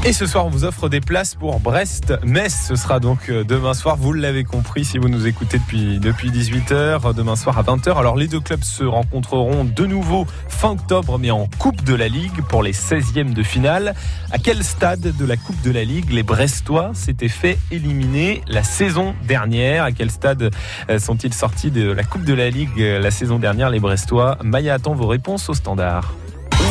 [0.04, 2.70] Et ce soir, on vous offre des places pour Brest-Metz.
[2.70, 3.98] Ce sera donc euh, demain soir.
[3.98, 7.14] Vous l'avez compris si vous nous écoutez depuis, depuis 18h.
[7.14, 7.96] Demain soir à 20h.
[7.96, 12.08] Alors, les deux clubs se rencontreront de nouveau fin octobre, mais en Coupe de la
[12.08, 13.94] Ligue pour les 16e de finale.
[14.32, 18.64] À quel stade de la Coupe de la Ligue les Brestois s'étaient fait éliminer la
[18.64, 19.84] saison dernière?
[19.84, 20.50] À quel stade
[20.90, 24.40] euh, sont-ils sortis de la Coupe de la Ligue euh, la saison dernière, les Brestois?
[24.44, 26.12] Maya attend vos réponses au standard.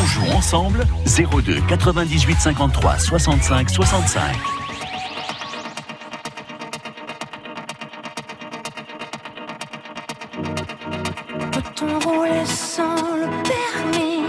[0.05, 0.85] Joue ensemble.
[1.05, 4.21] 02 98 53 65 65.
[11.51, 14.23] Peut-on rouler sans le permis?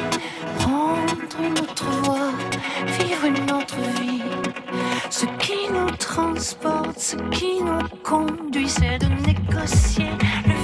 [0.58, 2.30] Prendre une autre voie,
[2.86, 4.22] vivre une autre vie?
[5.10, 10.10] Ce qui nous transporte, ce qui nous conduit, c'est de négocier
[10.46, 10.61] le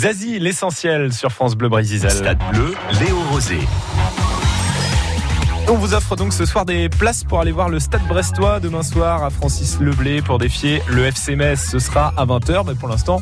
[0.00, 2.00] Zazie, l'essentiel sur France Bleu Brésil.
[2.08, 3.58] Stade Bleu, Léo Rosé.
[5.68, 8.82] On vous offre donc ce soir des places pour aller voir le Stade Brestois demain
[8.82, 11.68] soir à Francis Leblé pour défier le FC Metz.
[11.70, 13.20] Ce sera à 20h, mais pour l'instant,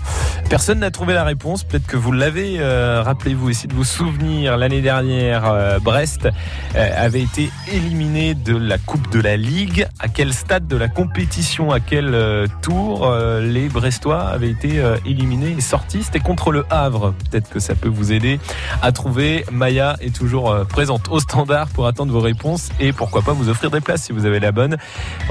[0.48, 1.62] personne n'a trouvé la réponse.
[1.62, 2.56] Peut-être que vous l'avez.
[2.58, 6.28] Euh, rappelez-vous, essayez de vous souvenir, l'année dernière, euh, Brest
[6.74, 9.86] euh, avait été éliminé de la Coupe de la Ligue.
[9.98, 12.16] À quel stade de la compétition, à quel
[12.62, 16.04] tour les Brestois avaient été éliminés et sortis?
[16.04, 17.14] C'était contre le Havre.
[17.30, 18.40] Peut-être que ça peut vous aider
[18.82, 19.44] à trouver.
[19.50, 23.70] Maya est toujours présente au standard pour attendre vos réponses et pourquoi pas vous offrir
[23.70, 24.76] des places si vous avez la bonne.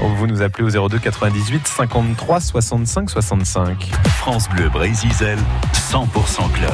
[0.00, 3.90] Vous nous appelez au 02 98 53 65 65.
[4.06, 6.70] France Bleu Brésil, 100% club.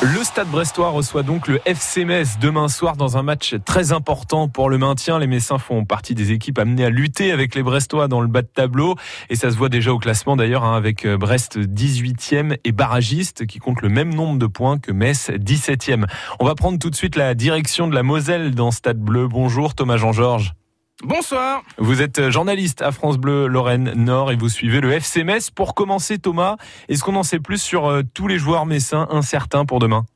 [0.00, 4.48] Le Stade Brestois reçoit donc le FC Metz demain soir dans un match très important
[4.48, 5.18] pour le maintien.
[5.18, 8.42] Les Messins font partie des équipes amenées à lutter avec les Brestois dans le bas
[8.42, 8.94] de tableau
[9.28, 13.46] et ça se voit déjà au classement d'ailleurs hein, avec euh, Brest 18e et barragiste
[13.46, 16.06] qui compte le même nombre de points que Metz 17e.
[16.40, 19.28] On va prendre tout de suite la direction de la Moselle dans Stade Bleu.
[19.28, 20.54] Bonjour Thomas Jean-Georges.
[21.04, 21.62] Bonsoir.
[21.76, 25.24] Vous êtes journaliste à France Bleu Lorraine Nord et vous suivez le FC.
[25.54, 26.56] Pour commencer, Thomas,
[26.88, 30.06] est-ce qu'on en sait plus sur euh, tous les joueurs messins incertains pour demain?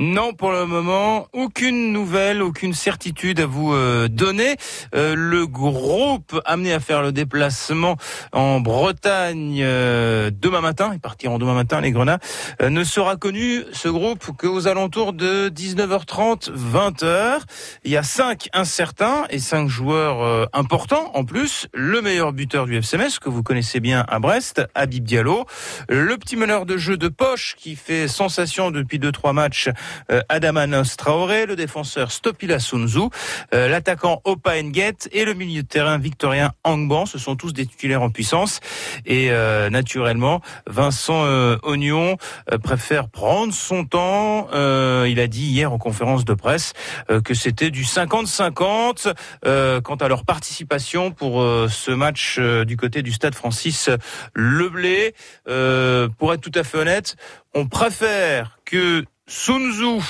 [0.00, 4.56] Non, pour le moment, aucune nouvelle, aucune certitude à vous euh, donner.
[4.94, 7.98] Euh, le groupe amené à faire le déplacement
[8.32, 12.18] en Bretagne euh, demain matin, ils partiront demain matin les Grenats,
[12.66, 17.40] ne sera connu ce groupe qu'aux alentours de 19h30, 20h.
[17.84, 21.68] Il y a cinq incertains et cinq joueurs importants en plus.
[21.74, 25.44] Le meilleur buteur du FCMS que vous connaissez bien à Brest, Habib Diallo.
[25.90, 29.68] Le petit meneur de jeu de poche qui fait sensation depuis deux trois matchs
[30.28, 33.08] Adamanos Traoré, le défenseur Stopila Sunzu,
[33.54, 37.06] euh, l'attaquant Opa Nget et le milieu de terrain victorien Angban.
[37.06, 38.60] Ce sont tous des titulaires en puissance.
[39.06, 41.24] Et euh, naturellement, Vincent
[41.62, 42.16] Ognon
[42.62, 44.48] préfère prendre son temps.
[44.52, 46.72] il a dit hier en conférence de presse
[47.24, 49.14] que c'était du 50-50
[49.82, 53.90] quant à leur participation pour ce match du côté du Stade Francis
[54.34, 55.14] Leblé.
[55.44, 57.16] pour être tout à fait honnête,
[57.54, 60.02] on préfère que Sun Tzu,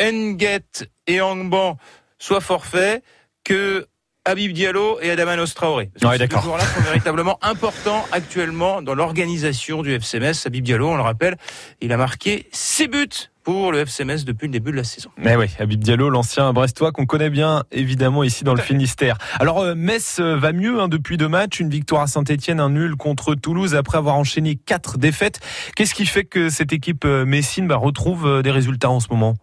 [0.00, 1.76] Nget et Angban
[2.16, 3.02] soient forfaits
[3.42, 3.88] que
[4.24, 5.90] Habib Diallo et Adama Traoré.
[6.00, 10.46] Que ces joueurs-là sont véritablement importants actuellement dans l'organisation du FCMS.
[10.46, 11.36] Habib Diallo, on le rappelle,
[11.80, 13.08] il a marqué 6 buts
[13.48, 15.08] pour le FCMS depuis le début de la saison.
[15.16, 19.16] Mais oui, Habib Diallo, l'ancien Brestois qu'on connaît bien évidemment ici dans le Finistère.
[19.40, 22.68] Alors euh, Metz euh, va mieux hein, depuis deux matchs, une victoire à Saint-Etienne, un
[22.68, 25.40] nul contre Toulouse après avoir enchaîné quatre défaites.
[25.76, 29.38] Qu'est-ce qui fait que cette équipe euh, messine bah, retrouve des résultats en ce moment?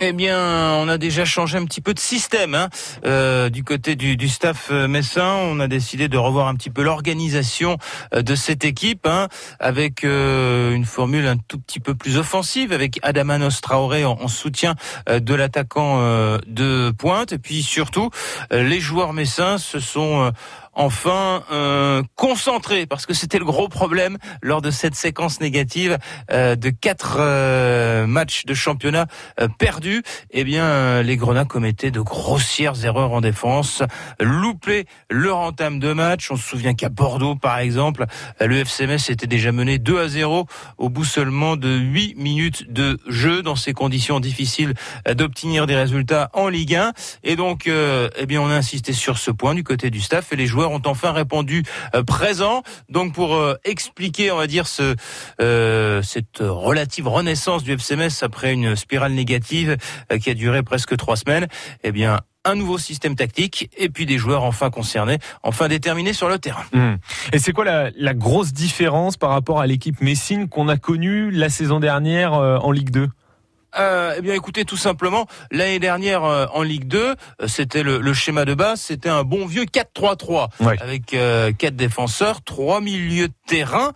[0.00, 2.68] Eh bien, on a déjà changé un petit peu de système hein.
[3.04, 5.36] euh, du côté du, staff euh, messin.
[5.44, 7.76] On a décidé de revoir un petit peu l'organisation
[8.14, 9.28] euh, de cette équipe hein,
[9.60, 14.74] avec une formule un tout petit peu plus offensive, avec Adamanos Traoré en, en soutien
[15.08, 16.00] de l'attaquant
[16.46, 17.32] de pointe.
[17.32, 18.10] Et puis surtout,
[18.50, 20.32] les joueurs messins se sont
[20.74, 25.98] enfin euh, concentré parce que c'était le gros problème lors de cette séquence négative
[26.30, 29.06] euh, de quatre euh, matchs de championnat
[29.40, 30.02] euh, perdus.
[30.30, 33.82] Eh bien, les Grenats commettaient de grossières erreurs en défense,
[34.20, 36.30] loupaient leur entame de match.
[36.30, 38.06] On se souvient qu'à Bordeaux, par exemple,
[38.40, 40.46] le FCMS était déjà mené 2 à 0
[40.78, 44.74] au bout seulement de 8 minutes de jeu dans ces conditions difficiles
[45.14, 46.92] d'obtenir des résultats en Ligue 1.
[47.24, 50.36] Et donc, eh bien, on a insisté sur ce point du côté du staff et
[50.36, 51.62] les joueurs ont enfin répondu
[51.94, 52.62] euh, présent.
[52.88, 54.94] Donc pour euh, expliquer, on va dire, ce,
[55.40, 59.76] euh, cette relative renaissance du FCMS après une spirale négative
[60.20, 61.46] qui a duré presque trois semaines,
[61.82, 66.28] eh bien un nouveau système tactique et puis des joueurs enfin concernés, enfin déterminés sur
[66.28, 66.64] le terrain.
[66.72, 66.96] Hmm.
[67.32, 71.30] Et c'est quoi la, la, grosse différence par rapport à l'équipe Messine qu'on a connue
[71.30, 73.08] la saison dernière en Ligue 2
[73.78, 77.14] euh, eh bien, écoutez, tout simplement, l'année dernière euh, en Ligue 2, euh,
[77.46, 80.48] c'était le, schéma de base, c'était un bon vieux 4-3-3
[80.80, 83.92] avec euh, quatre défenseurs, trois milieux de terrain,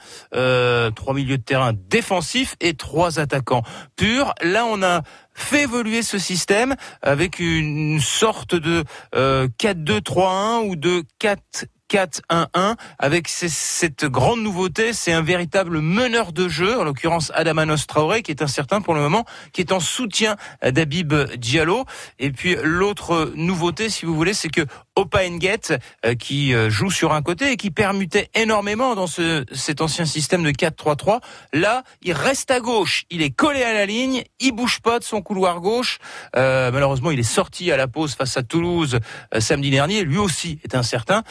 [0.94, 3.62] trois milieux de terrain défensifs et trois attaquants
[3.96, 4.34] purs.
[4.42, 5.02] Là, on a
[5.34, 14.04] fait évoluer ce système avec une sorte de 4-2-3-1 ou de 4 4-1-1 avec cette
[14.04, 18.80] grande nouveauté, c'est un véritable meneur de jeu, en l'occurrence Adamanos Traoré qui est incertain
[18.80, 21.84] pour le moment, qui est en soutien d'Abib Diallo.
[22.18, 24.66] Et puis l'autre nouveauté, si vous voulez, c'est que
[24.96, 29.44] Opa Nget, euh, qui euh, joue sur un côté et qui permutait énormément dans ce,
[29.52, 31.20] cet ancien système de 4-3-3.
[31.52, 35.04] Là, il reste à gauche, il est collé à la ligne, il bouge pas de
[35.04, 35.98] son couloir gauche.
[36.34, 38.98] Euh, malheureusement, il est sorti à la pause face à Toulouse
[39.38, 40.02] samedi dernier.
[40.02, 41.22] Lui aussi est incertain.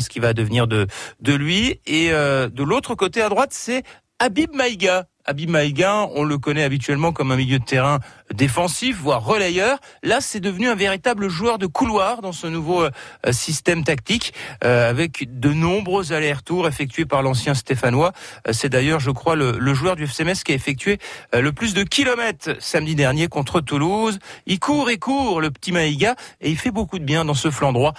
[0.00, 0.86] Ce qui va devenir de,
[1.20, 1.80] de lui.
[1.86, 3.82] Et de l'autre côté à droite, c'est
[4.18, 7.98] Habib Maïga Abim Maïga, on le connaît habituellement comme un milieu de terrain
[8.34, 9.78] défensif, voire relayeur.
[10.02, 12.90] Là, c'est devenu un véritable joueur de couloir dans ce nouveau euh,
[13.30, 18.12] système tactique, euh, avec de nombreux allers-retours effectués par l'ancien Stéphanois.
[18.46, 20.98] Euh, c'est d'ailleurs, je crois, le, le, joueur du FCMS qui a effectué
[21.34, 24.18] le plus de kilomètres samedi dernier contre Toulouse.
[24.46, 27.50] Il court et court, le petit Maïga, et il fait beaucoup de bien dans ce
[27.50, 27.92] flanc droit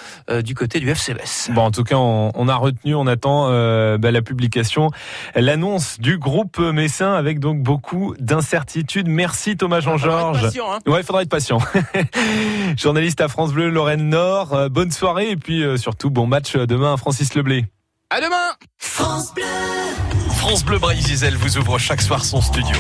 [0.44, 1.54] du côté du FCMS.
[1.54, 4.90] Bon, en tout cas, on, on a retenu, on attend euh, bah, la publication,
[5.36, 9.08] l'annonce du groupe Messin avec donc beaucoup d'incertitudes.
[9.08, 9.82] Merci Thomas
[10.18, 10.80] Hein.
[10.86, 11.60] Ouais, il faudra être patient.
[12.78, 14.54] Journaliste à France Bleu, Lorraine Nord.
[14.54, 17.66] Euh, bonne soirée et puis euh, surtout bon match demain à Francis Leblé.
[18.10, 19.44] À demain France Bleu
[20.38, 22.78] France Bleu Brésil vous ouvre chaque soir son studio.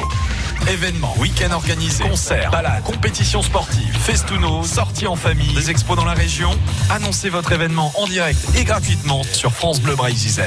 [0.70, 6.14] Événements, week-ends organisés, concerts, balades, compétitions sportives, festounos, sorties en famille, des expos dans la
[6.14, 6.52] région.
[6.90, 10.44] Annoncez votre événement en direct et gratuitement sur France Bleu Brésil.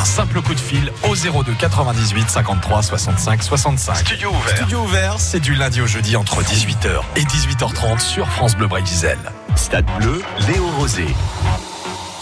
[0.00, 3.96] Un simple coup de fil au 02 98 53 65 65.
[3.96, 4.56] Studio ouvert.
[4.56, 9.18] Studio ouvert, c'est du lundi au jeudi entre 18h et 18h30 sur France Bleu Brésil.
[9.56, 11.06] Stade bleu, Léo Rosé.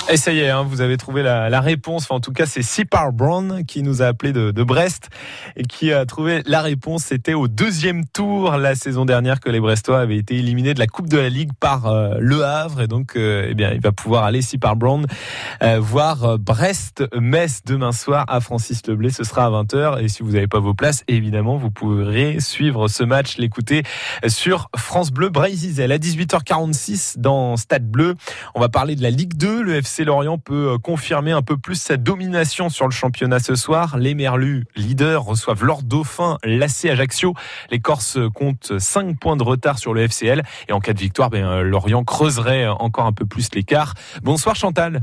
[0.09, 2.09] Et ça y est, hein, vous avez trouvé la, la, réponse.
[2.11, 5.11] En tout cas, c'est Sipar Brown qui nous a appelé de, de, Brest
[5.57, 7.07] et qui a trouvé la réponse.
[7.07, 10.87] C'était au deuxième tour la saison dernière que les Brestois avaient été éliminés de la
[10.87, 12.83] Coupe de la Ligue par euh, Le Havre.
[12.83, 15.07] Et donc, euh, eh bien, il va pouvoir aller Sipar Brown
[15.65, 19.11] euh, voir Brest-Metz demain soir à Francis Leblé.
[19.11, 20.01] Ce sera à 20h.
[20.05, 23.83] Et si vous n'avez pas vos places, évidemment, vous pourrez suivre ce match, l'écouter
[24.29, 28.15] sur France Bleu Brésil à 18h46 dans Stade Bleu.
[28.55, 29.63] On va parler de la Ligue 2.
[29.63, 33.55] Le FC Lorient peut euh, confirmer un peu plus sa domination sur le championnat ce
[33.55, 33.97] soir.
[33.97, 37.34] Les Merlus, leaders, reçoivent leur dauphin, l'AC Ajaccio.
[37.70, 40.42] Les Corses comptent 5 points de retard sur le FCL.
[40.68, 43.94] Et en cas de victoire, ben, euh, Lorient creuserait encore un peu plus l'écart.
[44.22, 45.03] Bonsoir Chantal.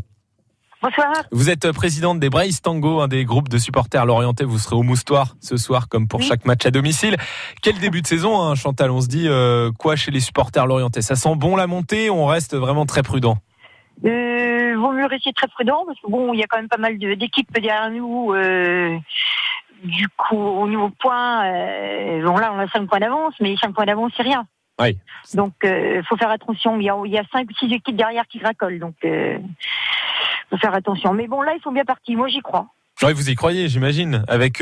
[0.84, 1.14] Bonsoir.
[1.32, 4.44] Vous êtes présidente des Brace Tango, un des groupes de supporters lorientais.
[4.44, 7.16] Vous serez au Moustoir ce soir, comme pour chaque match à domicile.
[7.62, 8.92] Quel début de saison, hein, Chantal?
[8.92, 11.02] On se dit euh, quoi chez les supporters lorientais?
[11.02, 13.38] Ça sent bon la montée On reste vraiment très prudent?
[14.06, 16.78] Euh, vaut mieux rester très prudent parce que bon, il y a quand même pas
[16.78, 18.34] mal d'équipes derrière nous.
[18.34, 18.98] Euh,
[19.84, 23.74] du coup, au niveau point, euh, bon là, on a 5 points d'avance, mais 5
[23.74, 24.46] points d'avance, c'est rien.
[24.80, 24.98] Oui.
[25.34, 26.80] Donc, il euh, faut faire attention.
[26.80, 29.38] Il y a, il y a 5 ou 6 équipes derrière qui racolent, donc euh,
[30.50, 31.14] faut faire attention.
[31.14, 32.16] Mais bon, là, ils sont bien partis.
[32.16, 32.68] Moi, j'y crois.
[33.02, 34.62] Oui, vous y croyez, j'imagine, avec.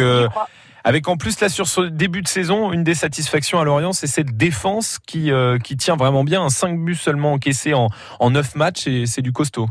[0.83, 4.07] Avec en plus là sur ce début de saison, une des satisfactions à Lorient, c'est
[4.07, 6.41] cette défense qui, euh, qui tient vraiment bien.
[6.41, 7.87] Un 5 buts seulement encaissés en,
[8.19, 9.67] en 9 matchs et c'est du costaud.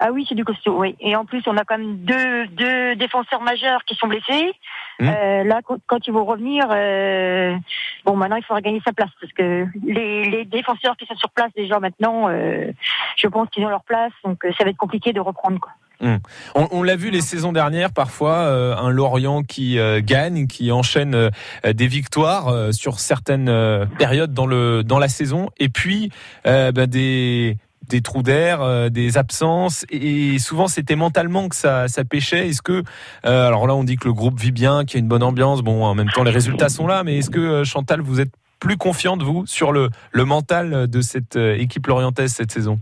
[0.00, 0.96] Ah oui, c'est du costaud, oui.
[1.00, 4.52] Et en plus, on a quand même deux, deux défenseurs majeurs qui sont blessés.
[5.00, 5.08] Mmh.
[5.08, 7.56] Euh, là, quand ils vont revenir, euh,
[8.04, 11.30] bon, maintenant, il faudra gagner sa place parce que les, les défenseurs qui sont sur
[11.30, 12.70] place déjà maintenant, euh,
[13.16, 15.58] je pense qu'ils ont leur place, donc ça va être compliqué de reprendre.
[15.58, 15.72] Quoi.
[16.00, 16.16] Mmh.
[16.54, 21.14] On, l'a vu les saisons dernières, parfois euh, un Lorient qui euh, gagne, qui enchaîne
[21.14, 21.30] euh,
[21.72, 23.52] des victoires sur certaines
[23.98, 26.10] périodes dans le dans la saison, et puis
[26.44, 27.56] bah, des
[27.88, 32.48] des trous d'air, des absences, et souvent c'était mentalement que ça, ça pêchait.
[32.48, 32.82] Est-ce que,
[33.22, 35.62] alors là on dit que le groupe vit bien, qu'il y a une bonne ambiance,
[35.62, 38.76] bon en même temps les résultats sont là, mais est-ce que Chantal vous êtes plus
[38.76, 42.78] confiante vous sur le, le mental de cette équipe lorientaise cette saison?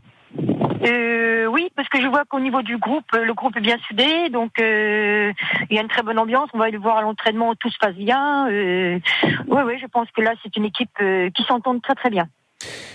[1.97, 5.33] Que je vois qu'au niveau du groupe, le groupe est bien soudé, donc euh,
[5.71, 6.49] il y a une très bonne ambiance.
[6.53, 8.49] On va aller voir à l'entraînement, tout se passe bien.
[8.51, 8.99] Euh,
[9.47, 12.29] oui, oui, je pense que là, c'est une équipe euh, qui s'entend très très bien.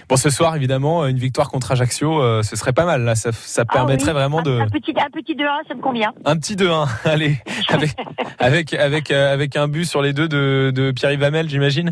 [0.10, 3.04] Bon, ce soir, évidemment, une victoire contre Ajaccio, euh, ce serait pas mal.
[3.04, 4.20] Là, ça, ça permettrait ah oui.
[4.20, 4.60] vraiment de.
[4.60, 6.14] Un petit, un petit 2-1, ça me convient.
[6.26, 7.38] Un petit 2-1, allez,
[7.70, 7.96] avec
[8.40, 11.92] avec avec euh, avec un but sur les deux de, de Pierre-Yves j'imagine?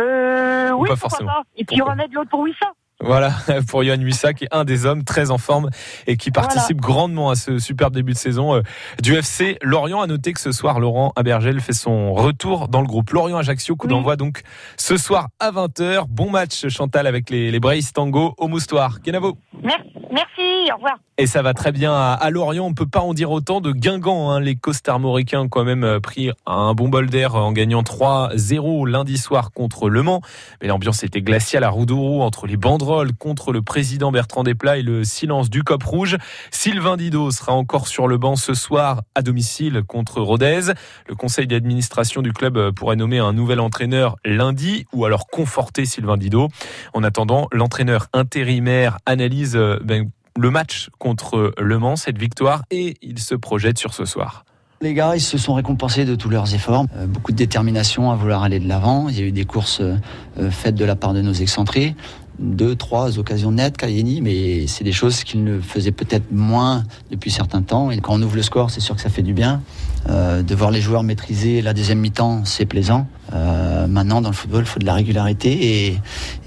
[0.00, 1.30] Euh, oui, pas pourquoi forcément.
[1.30, 1.42] pas.
[1.56, 2.72] Et puis on va mettre l'autre pour Wissa.
[3.02, 3.32] Voilà,
[3.68, 5.70] pour Yohan Wissa, qui est un des hommes très en forme
[6.06, 6.94] et qui participe voilà.
[6.94, 8.62] grandement à ce superbe début de saison euh,
[9.02, 10.00] du FC Lorient.
[10.00, 13.76] À noter que ce soir, Laurent Abergel fait son retour dans le groupe Lorient-Ajaccio.
[13.76, 13.92] Coup oui.
[13.92, 14.42] d'envoi donc
[14.76, 16.04] ce soir à 20h.
[16.08, 19.00] Bon match, Chantal, avec les, les Brace Tango au Moustoir.
[19.00, 19.38] Kenavo.
[19.62, 20.98] Merci, merci, au revoir.
[21.20, 22.64] Et ça va très bien à, Lorient.
[22.64, 24.30] On peut pas en dire autant de Guingamp.
[24.30, 24.40] Hein.
[24.40, 29.18] Les costarmoricains ont quand même euh, pris un bon bol d'air en gagnant 3-0 lundi
[29.18, 30.22] soir contre Le Mans.
[30.62, 34.82] Mais l'ambiance était glaciale à Roudourou entre les banderoles contre le président Bertrand Desplat et
[34.82, 36.16] le silence du cop rouge.
[36.50, 40.72] Sylvain Didot sera encore sur le banc ce soir à domicile contre Rodez.
[41.06, 46.16] Le conseil d'administration du club pourrait nommer un nouvel entraîneur lundi ou alors conforter Sylvain
[46.16, 46.48] Didot.
[46.94, 49.54] En attendant, l'entraîneur intérimaire analyse
[49.84, 54.44] ben, le match contre Le Mans, cette victoire, et il se projette sur ce soir.
[54.82, 56.86] Les gars, ils se sont récompensés de tous leurs efforts.
[56.96, 59.10] Euh, beaucoup de détermination à vouloir aller de l'avant.
[59.10, 61.94] Il y a eu des courses euh, faites de la part de nos excentrés.
[62.40, 67.30] Deux, trois occasions nettes, Kayeni, mais c'est des choses qu'il ne faisait peut-être moins depuis
[67.30, 67.90] certains temps.
[67.90, 69.62] Et quand on ouvre le score, c'est sûr que ça fait du bien.
[70.08, 73.06] Euh, de voir les joueurs maîtriser la deuxième mi-temps, c'est plaisant.
[73.34, 76.00] Euh, maintenant, dans le football, il faut de la régularité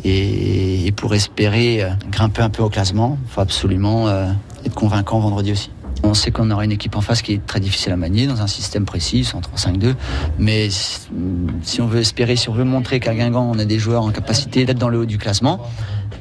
[0.03, 4.09] et, pour espérer grimper un peu au classement, il faut absolument
[4.65, 5.69] être convaincant vendredi aussi.
[6.05, 8.41] On sait qu'on aura une équipe en face qui est très difficile à manier dans
[8.41, 9.95] un système précis, en 3-5-2.
[10.37, 14.03] Mais si on veut espérer, si on veut montrer qu'à Guingamp, on a des joueurs
[14.03, 15.65] en capacité d'être dans le haut du classement,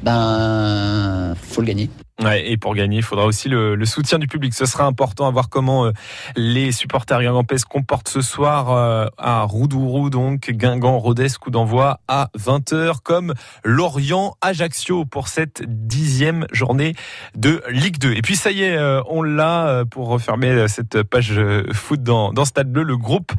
[0.01, 1.89] ben, faut le gagner.
[2.21, 4.53] Et pour gagner, il faudra aussi le, soutien du public.
[4.53, 5.91] Ce sera important à voir comment euh,
[6.35, 11.99] les supporters guingampais se comportent ce soir euh, à Roudourou, donc Guingamp, Rodez, coup d'envoi
[12.07, 13.33] à 20h, comme
[13.63, 16.93] Lorient, Ajaccio pour cette dixième journée
[17.35, 18.13] de Ligue 2.
[18.13, 21.41] Et puis ça y est, euh, on l'a pour refermer cette page
[21.73, 23.33] foot dans, dans Stade Bleu, le groupe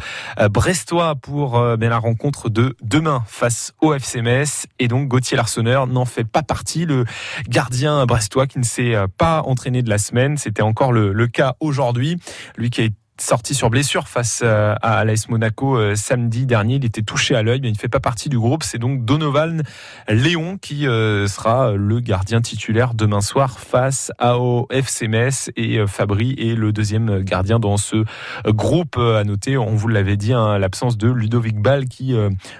[0.50, 4.66] brestois pour bien la rencontre de demain face au FC Metz.
[4.78, 7.04] Et donc Gauthier Larsonneur n'en fait pas partie, le
[7.48, 10.36] gardien brestois qui ne s'est euh, pas entraîné de la semaine.
[10.36, 12.16] C'était encore le, le cas aujourd'hui.
[12.56, 16.76] Lui qui a été sorti sur blessure face euh, à l'AS Monaco euh, samedi dernier.
[16.76, 18.64] Il était touché à l'œil, mais il ne fait pas partie du groupe.
[18.64, 19.62] C'est donc Donovan
[20.08, 24.36] Léon qui euh, sera le gardien titulaire demain soir face à
[24.70, 28.04] FC Metz et Fabry est le deuxième gardien dans ce
[28.46, 28.96] groupe.
[28.96, 32.14] À noter, on vous l'avait dit, hein, l'absence de Ludovic Ball qui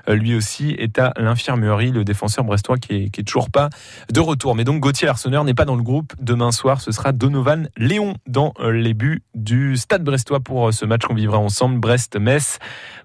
[0.09, 3.71] lui aussi est à l'infirmerie, le défenseur brestois qui est, qui est toujours pas
[4.13, 4.55] de retour.
[4.55, 6.13] Mais donc Gauthier Larsonneur n'est pas dans le groupe.
[6.21, 10.85] Demain soir, ce sera Donovan Léon dans les buts du Stade brestois pour euh, ce
[10.85, 11.79] match qu'on vivra ensemble.
[11.79, 12.59] Brest-Metz.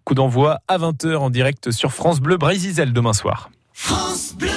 [0.04, 3.50] Coup d'envoi à 20h en direct sur France Bleu Brésil demain soir.
[3.74, 4.50] France Bleu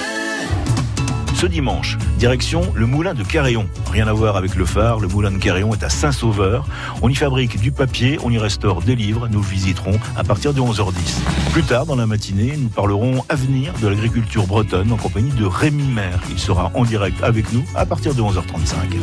[1.43, 3.67] ce dimanche, direction le moulin de Carréon.
[3.91, 6.65] Rien à voir avec le phare, le moulin de Carréon est à Saint-Sauveur.
[7.01, 10.61] On y fabrique du papier, on y restaure des livres, nous visiterons à partir de
[10.61, 11.51] 11h10.
[11.51, 15.83] Plus tard dans la matinée, nous parlerons avenir de l'agriculture bretonne en compagnie de Rémi
[15.83, 16.21] Maire.
[16.31, 18.93] Il sera en direct avec nous à partir de 11h35.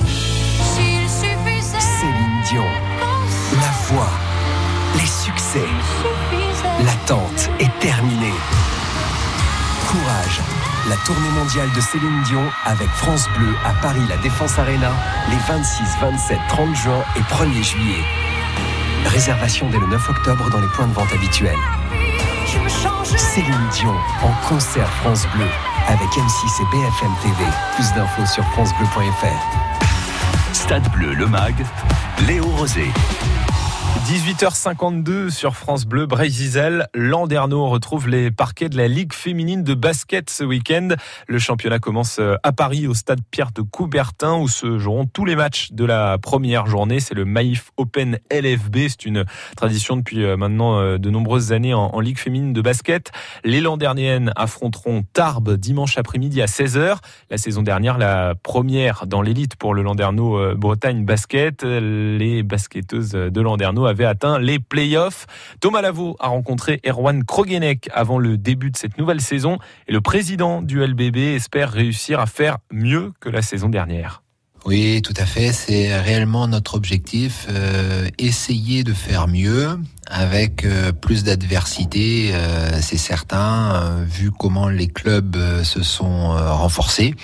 [0.74, 2.89] Céline Dion
[4.94, 5.66] les succès.
[6.84, 8.34] L'attente est terminée.
[9.88, 10.40] Courage,
[10.88, 14.92] la tournée mondiale de Céline Dion avec France Bleu à Paris La Défense Arena
[15.28, 18.04] les 26, 27, 30 juin et 1er juillet.
[19.06, 21.58] Réservation dès le 9 octobre dans les points de vente habituels.
[23.04, 25.48] Céline Dion en concert France Bleu
[25.88, 27.44] avec M6 et BFM TV.
[27.74, 29.42] Plus d'infos sur francebleu.fr.
[30.52, 31.64] Stade Bleu, le MAG,
[32.26, 32.92] Léo Rosé.
[33.98, 40.30] 18h52 sur France Bleu, Brésil, Landerneau retrouve les parquets de la Ligue féminine de basket
[40.30, 40.88] ce week-end.
[41.26, 45.24] Le championnat commence euh, à Paris au stade Pierre de Coubertin où se joueront tous
[45.24, 47.00] les matchs de la première journée.
[47.00, 48.76] C'est le Maïf Open LFB.
[48.88, 49.24] C'est une
[49.56, 53.12] tradition depuis euh, maintenant euh, de nombreuses années en, Ligue féminine de basket.
[53.44, 56.96] Les Landernéennes affronteront Tarbes dimanche après-midi à 16h.
[57.30, 61.62] La saison dernière, la première dans l'élite pour le Landerneau Bretagne Basket.
[61.62, 65.26] Les basketteuses de Landerneau avait atteint les playoffs.
[65.60, 69.58] Thomas Lavaux a rencontré Erwan Krogenek avant le début de cette nouvelle saison
[69.88, 74.22] et le président du LBB espère réussir à faire mieux que la saison dernière.
[74.66, 75.52] Oui, tout à fait.
[75.52, 77.46] C'est réellement notre objectif.
[77.48, 79.78] Euh, essayer de faire mieux
[80.10, 87.14] avec euh, plus d'adversité, euh, c'est certain, euh, vu comment les clubs se sont renforcés.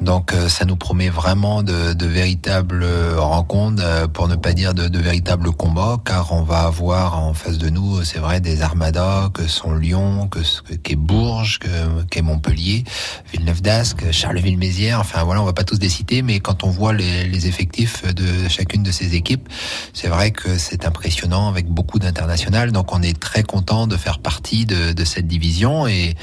[0.00, 2.84] Donc ça nous promet vraiment de, de véritables
[3.16, 7.58] rencontres, pour ne pas dire de, de, véritables combats, car on va avoir en face
[7.58, 10.40] de nous, c'est vrai, des armadas que sont Lyon, que
[10.76, 12.84] qu'est Bourges, que qu'est Montpellier,
[13.32, 15.00] Villeneuve d'Ascq, Charleville-Mézières.
[15.00, 18.04] Enfin voilà, on va pas tous les citer, mais quand on voit les, les effectifs
[18.14, 19.48] de chacune de ces équipes,
[19.92, 21.98] c'est vrai que c'est impressionnant avec beaucoup
[22.72, 26.14] donc on est très content de faire partie de, cette division et,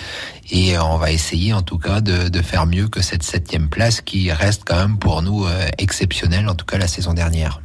[0.51, 4.01] et on va essayer en tout cas de, de, faire mieux que cette septième place
[4.01, 7.61] qui reste quand même pour nous euh, exceptionnelle, en tout cas la saison dernière.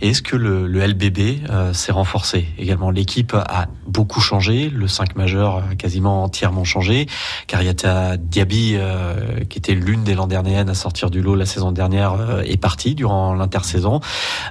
[0.00, 2.90] Et est-ce que le, le LBB euh, s'est renforcé également?
[2.90, 7.06] L'équipe a beaucoup changé, le 5 majeur a quasiment entièrement changé.
[7.46, 12.12] Kariata Diaby, euh, qui était l'une des Landernéennes à sortir du lot la saison dernière,
[12.12, 14.00] euh, est partie durant l'intersaison.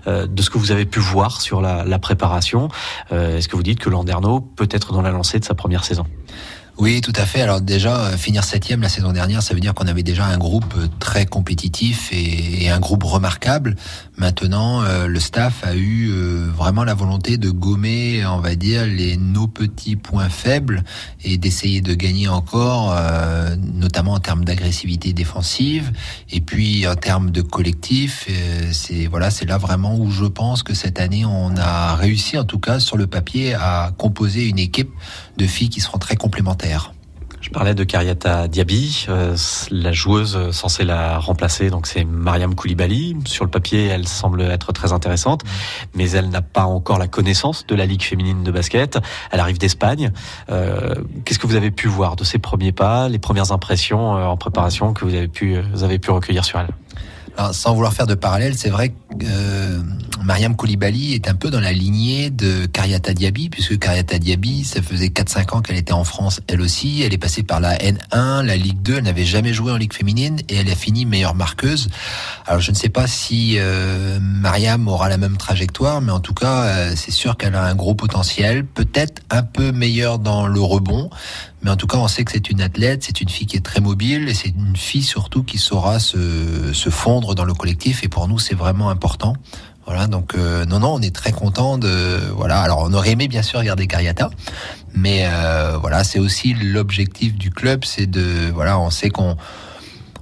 [0.07, 2.69] de ce que vous avez pu voir sur la, la préparation,
[3.11, 6.05] est-ce que vous dites que Landerneau peut être dans la lancée de sa première saison?
[6.77, 7.41] Oui, tout à fait.
[7.41, 10.37] Alors déjà, euh, finir septième la saison dernière, ça veut dire qu'on avait déjà un
[10.37, 13.77] groupe euh, très compétitif et, un groupe remarquable.
[14.17, 16.09] Maintenant, euh, le staff a eu
[16.53, 20.83] vraiment la volonté de gommer, on va dire, les nos petits points faibles
[21.23, 22.95] et d'essayer de gagner encore,
[23.57, 25.91] notamment en termes d'agressivité défensive
[26.31, 28.27] et puis en termes de collectif.
[28.71, 32.45] c'est voilà, c'est là vraiment où je pense que cette année on a réussi, en
[32.45, 34.89] tout cas sur le papier, à composer une équipe
[35.37, 36.64] de filles qui seront très complémentaires.
[37.41, 39.37] Je parlais de Kariata Diaby, euh,
[39.69, 43.17] la joueuse censée la remplacer, donc c'est Mariam Koulibaly.
[43.25, 45.43] Sur le papier, elle semble être très intéressante,
[45.93, 48.97] mais elle n'a pas encore la connaissance de la Ligue féminine de basket.
[49.29, 50.11] Elle arrive d'Espagne.
[50.49, 54.25] Euh, Qu'est-ce que vous avez pu voir de ses premiers pas, les premières impressions euh,
[54.25, 56.69] en préparation que vous avez pu, vous avez pu recueillir sur elle?
[57.37, 59.25] Alors, sans vouloir faire de parallèle, c'est vrai que
[60.25, 64.81] Mariam Koulibaly est un peu dans la lignée de Kariata Diaby, puisque Kariata Diaby, ça
[64.81, 67.03] faisait 4-5 ans qu'elle était en France, elle aussi.
[67.03, 69.93] Elle est passée par la N1, la Ligue 2, elle n'avait jamais joué en Ligue
[69.93, 71.89] féminine et elle a fini meilleure marqueuse.
[72.47, 76.33] Alors je ne sais pas si euh, Mariam aura la même trajectoire, mais en tout
[76.33, 80.59] cas, euh, c'est sûr qu'elle a un gros potentiel, peut-être un peu meilleur dans le
[80.59, 81.11] rebond,
[81.65, 83.65] mais en tout cas, on sait que c'est une athlète, c'est une fille qui est
[83.65, 88.03] très mobile et c'est une fille surtout qui saura se, se, fondre dans le collectif.
[88.03, 89.33] Et pour nous, c'est vraiment important.
[89.85, 92.61] Voilà, donc euh, non, non, on est très content de voilà.
[92.61, 94.31] Alors, on aurait aimé bien sûr regarder Cariata,
[94.93, 99.37] mais euh, voilà, c'est aussi l'objectif du club, c'est de voilà, on sait qu'on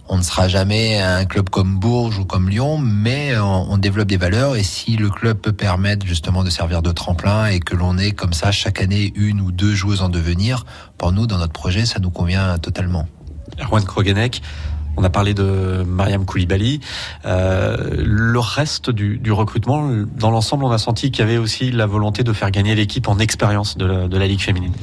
[0.10, 4.10] on ne sera jamais un club comme Bourges ou comme Lyon, mais on, on, développe
[4.10, 7.74] des valeurs et si le club peut permettre justement de servir de tremplin et que
[7.74, 10.66] l'on ait comme ça chaque année une ou deux joueuses en devenir,
[10.98, 13.08] pour nous dans notre projet ça nous convient totalement.
[13.62, 14.42] Erwan Krogenek,
[14.98, 16.80] on a parlé de Mariam Koulibaly.
[17.26, 21.86] Euh, le reste du, recrutement, dans l'ensemble, on a senti qu'il y avait aussi la
[21.86, 24.74] volonté de faire gagner l'équipe en expérience de la Ligue féminine.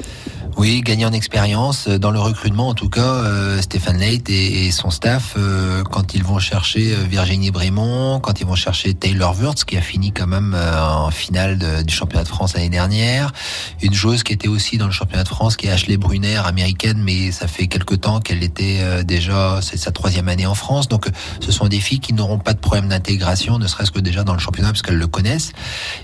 [0.57, 4.71] Oui, gagner en expérience dans le recrutement, en tout cas, euh, Stéphane Leight et, et,
[4.71, 9.35] son staff, euh, quand ils vont chercher euh, Virginie Brimont, quand ils vont chercher Taylor
[9.39, 12.69] Wurtz, qui a fini quand même euh, en finale de, du championnat de France l'année
[12.69, 13.31] dernière,
[13.81, 17.01] une joueuse qui était aussi dans le championnat de France, qui est Ashley Brunner, américaine,
[17.01, 20.87] mais ça fait quelque temps qu'elle était euh, déjà, c'est sa troisième année en France,
[20.87, 21.07] donc
[21.39, 24.33] ce sont des filles qui n'auront pas de problème d'intégration, ne serait-ce que déjà dans
[24.33, 25.53] le championnat, parce qu'elles le connaissent.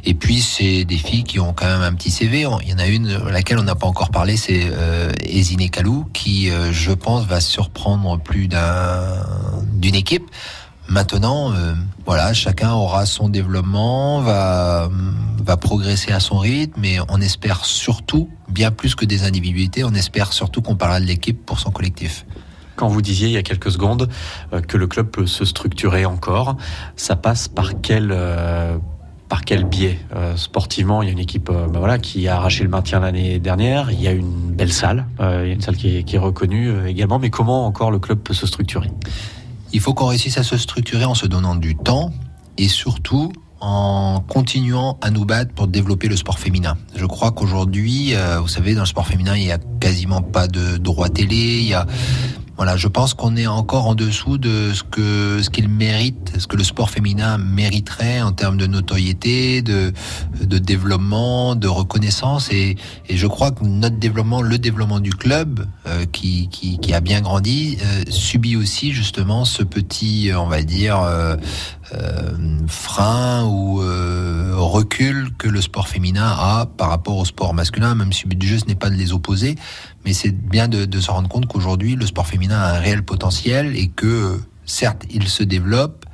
[0.06, 2.48] Et puis c'est des filles qui ont quand même un petit CV.
[2.64, 6.06] Il y en a une laquelle on n'a pas encore parlé, c'est euh, Ezine Kalou,
[6.14, 9.26] qui, euh, je pense, va surprendre plus d'un
[9.74, 10.24] d'une équipe.
[10.90, 11.74] Maintenant, euh,
[12.06, 14.90] voilà, chacun aura son développement, va
[15.44, 19.94] va progresser à son rythme, mais on espère surtout, bien plus que des individualités, on
[19.94, 22.26] espère surtout qu'on parlera de l'équipe pour son collectif.
[22.76, 24.08] Quand vous disiez il y a quelques secondes
[24.54, 26.58] euh, que le club peut se structurer encore,
[26.96, 28.12] ça passe par quel
[29.30, 32.64] par quel biais euh, Sportivement, il y a une équipe euh, voilà, qui a arraché
[32.64, 33.92] le maintien l'année dernière.
[33.92, 36.88] Il y a une belle salle, euh, il y a une salle qui est, reconnue
[36.88, 37.20] également.
[37.20, 38.90] Mais comment encore le club peut se structurer?
[39.74, 42.12] Il faut qu'on réussisse à se structurer en se donnant du temps
[42.58, 46.78] et surtout en continuant à nous battre pour développer le sport féminin.
[46.96, 50.78] Je crois qu'aujourd'hui, vous savez, dans le sport féminin, il y a quasiment pas de
[50.78, 51.86] droit télé, il y a
[52.58, 56.48] voilà, je pense qu'on est encore en dessous de ce que ce qu'il mérite, ce
[56.48, 59.94] que le sport féminin mériterait en termes de notoriété, de
[60.42, 62.76] développement, de reconnaissance et,
[63.10, 67.78] je crois que notre développement, le développement du club euh, qui, qui, a bien grandi,
[67.82, 71.00] euh, subit aussi justement ce petit, on va dire.
[71.02, 71.36] Euh,
[71.94, 72.34] euh,
[72.68, 78.12] frein ou euh, recul que le sport féminin a par rapport au sport masculin, même
[78.12, 79.56] si le but du jeu ce n'est pas de les opposer,
[80.04, 83.76] mais c'est bien de se rendre compte qu'aujourd'hui le sport féminin a un réel potentiel
[83.76, 86.06] et que certes il se développe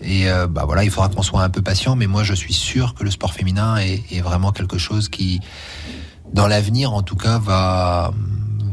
[0.00, 2.54] et euh, bah voilà il faudra qu'on soit un peu patient, mais moi je suis
[2.54, 5.40] sûr que le sport féminin est, est vraiment quelque chose qui
[6.32, 8.12] dans l'avenir en tout cas va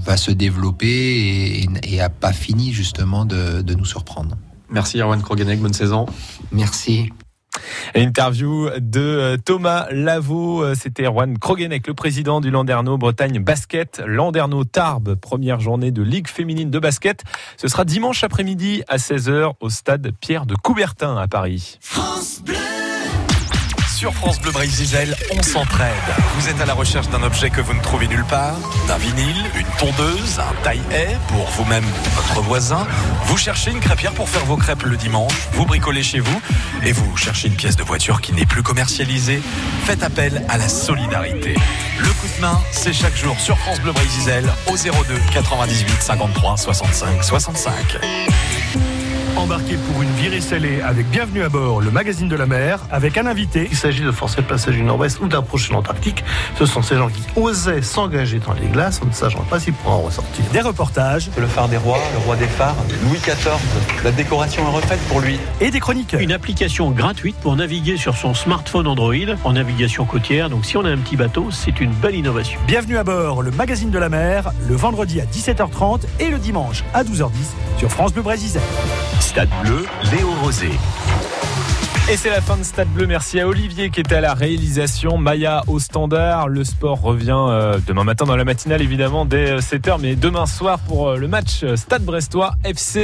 [0.06, 4.38] va se développer et, et a pas fini justement de, de nous surprendre.
[4.70, 6.06] Merci Erwan Krogenek, bonne saison.
[6.52, 7.10] Merci.
[7.96, 14.02] Interview de Thomas Lavaux, c'était Erwan Krogenek, le président du Landerneau Bretagne Basket.
[14.06, 17.24] Landerneau Tarbes, première journée de Ligue féminine de basket.
[17.58, 21.80] Ce sera dimanche après-midi à 16h au stade Pierre de Coubertin à Paris.
[23.96, 25.94] Sur France Bleu Brésil, on s'entraide.
[26.36, 28.58] Vous êtes à la recherche d'un objet que vous ne trouvez nulle part
[28.90, 32.86] D'un vinyle, une tondeuse, un taille-haie pour vous-même ou votre voisin
[33.28, 36.42] Vous cherchez une crêpière pour faire vos crêpes le dimanche Vous bricolez chez vous
[36.84, 39.42] Et vous cherchez une pièce de voiture qui n'est plus commercialisée
[39.86, 41.56] Faites appel à la solidarité.
[41.98, 44.92] Le coup de main, c'est chaque jour sur France Bleu Brésil au 02
[45.34, 47.74] 98 53 65 65.
[49.36, 53.18] Embarqué pour une virée salée avec Bienvenue à bord, le magazine de la mer, avec
[53.18, 53.68] un invité.
[53.70, 56.24] Il s'agit de forcer le passage du Nord-Ouest ou d'approcher l'Antarctique.
[56.58, 59.74] Ce sont ces gens qui osaient s'engager dans les glaces en ne sachant pas s'ils
[59.74, 60.46] pourront en ressortir.
[60.54, 61.30] Des reportages.
[61.38, 63.60] Le phare des rois, le roi des phares, Louis XIV.
[64.04, 65.38] La décoration est refaite pour lui.
[65.60, 66.16] Et des chroniques.
[66.18, 69.14] Une application gratuite pour naviguer sur son smartphone Android
[69.44, 70.50] en navigation côtière.
[70.50, 72.60] Donc si on a un petit bateau, c'est une belle innovation.
[72.68, 76.84] Bienvenue à bord, le magazine de la mer, le vendredi à 17h30 et le dimanche
[76.94, 77.30] à 12h10
[77.78, 78.60] sur France Bleu Brésil.
[79.20, 80.72] Stade bleu, Léo Rosé.
[82.08, 83.08] Et c'est la fin de Stade Bleu.
[83.08, 86.48] Merci à Olivier qui était à la réalisation, Maya au standard.
[86.48, 90.78] Le sport revient euh, demain matin dans la matinale évidemment dès 7h, mais demain soir
[90.88, 93.02] pour euh, le match Stade Brestois FC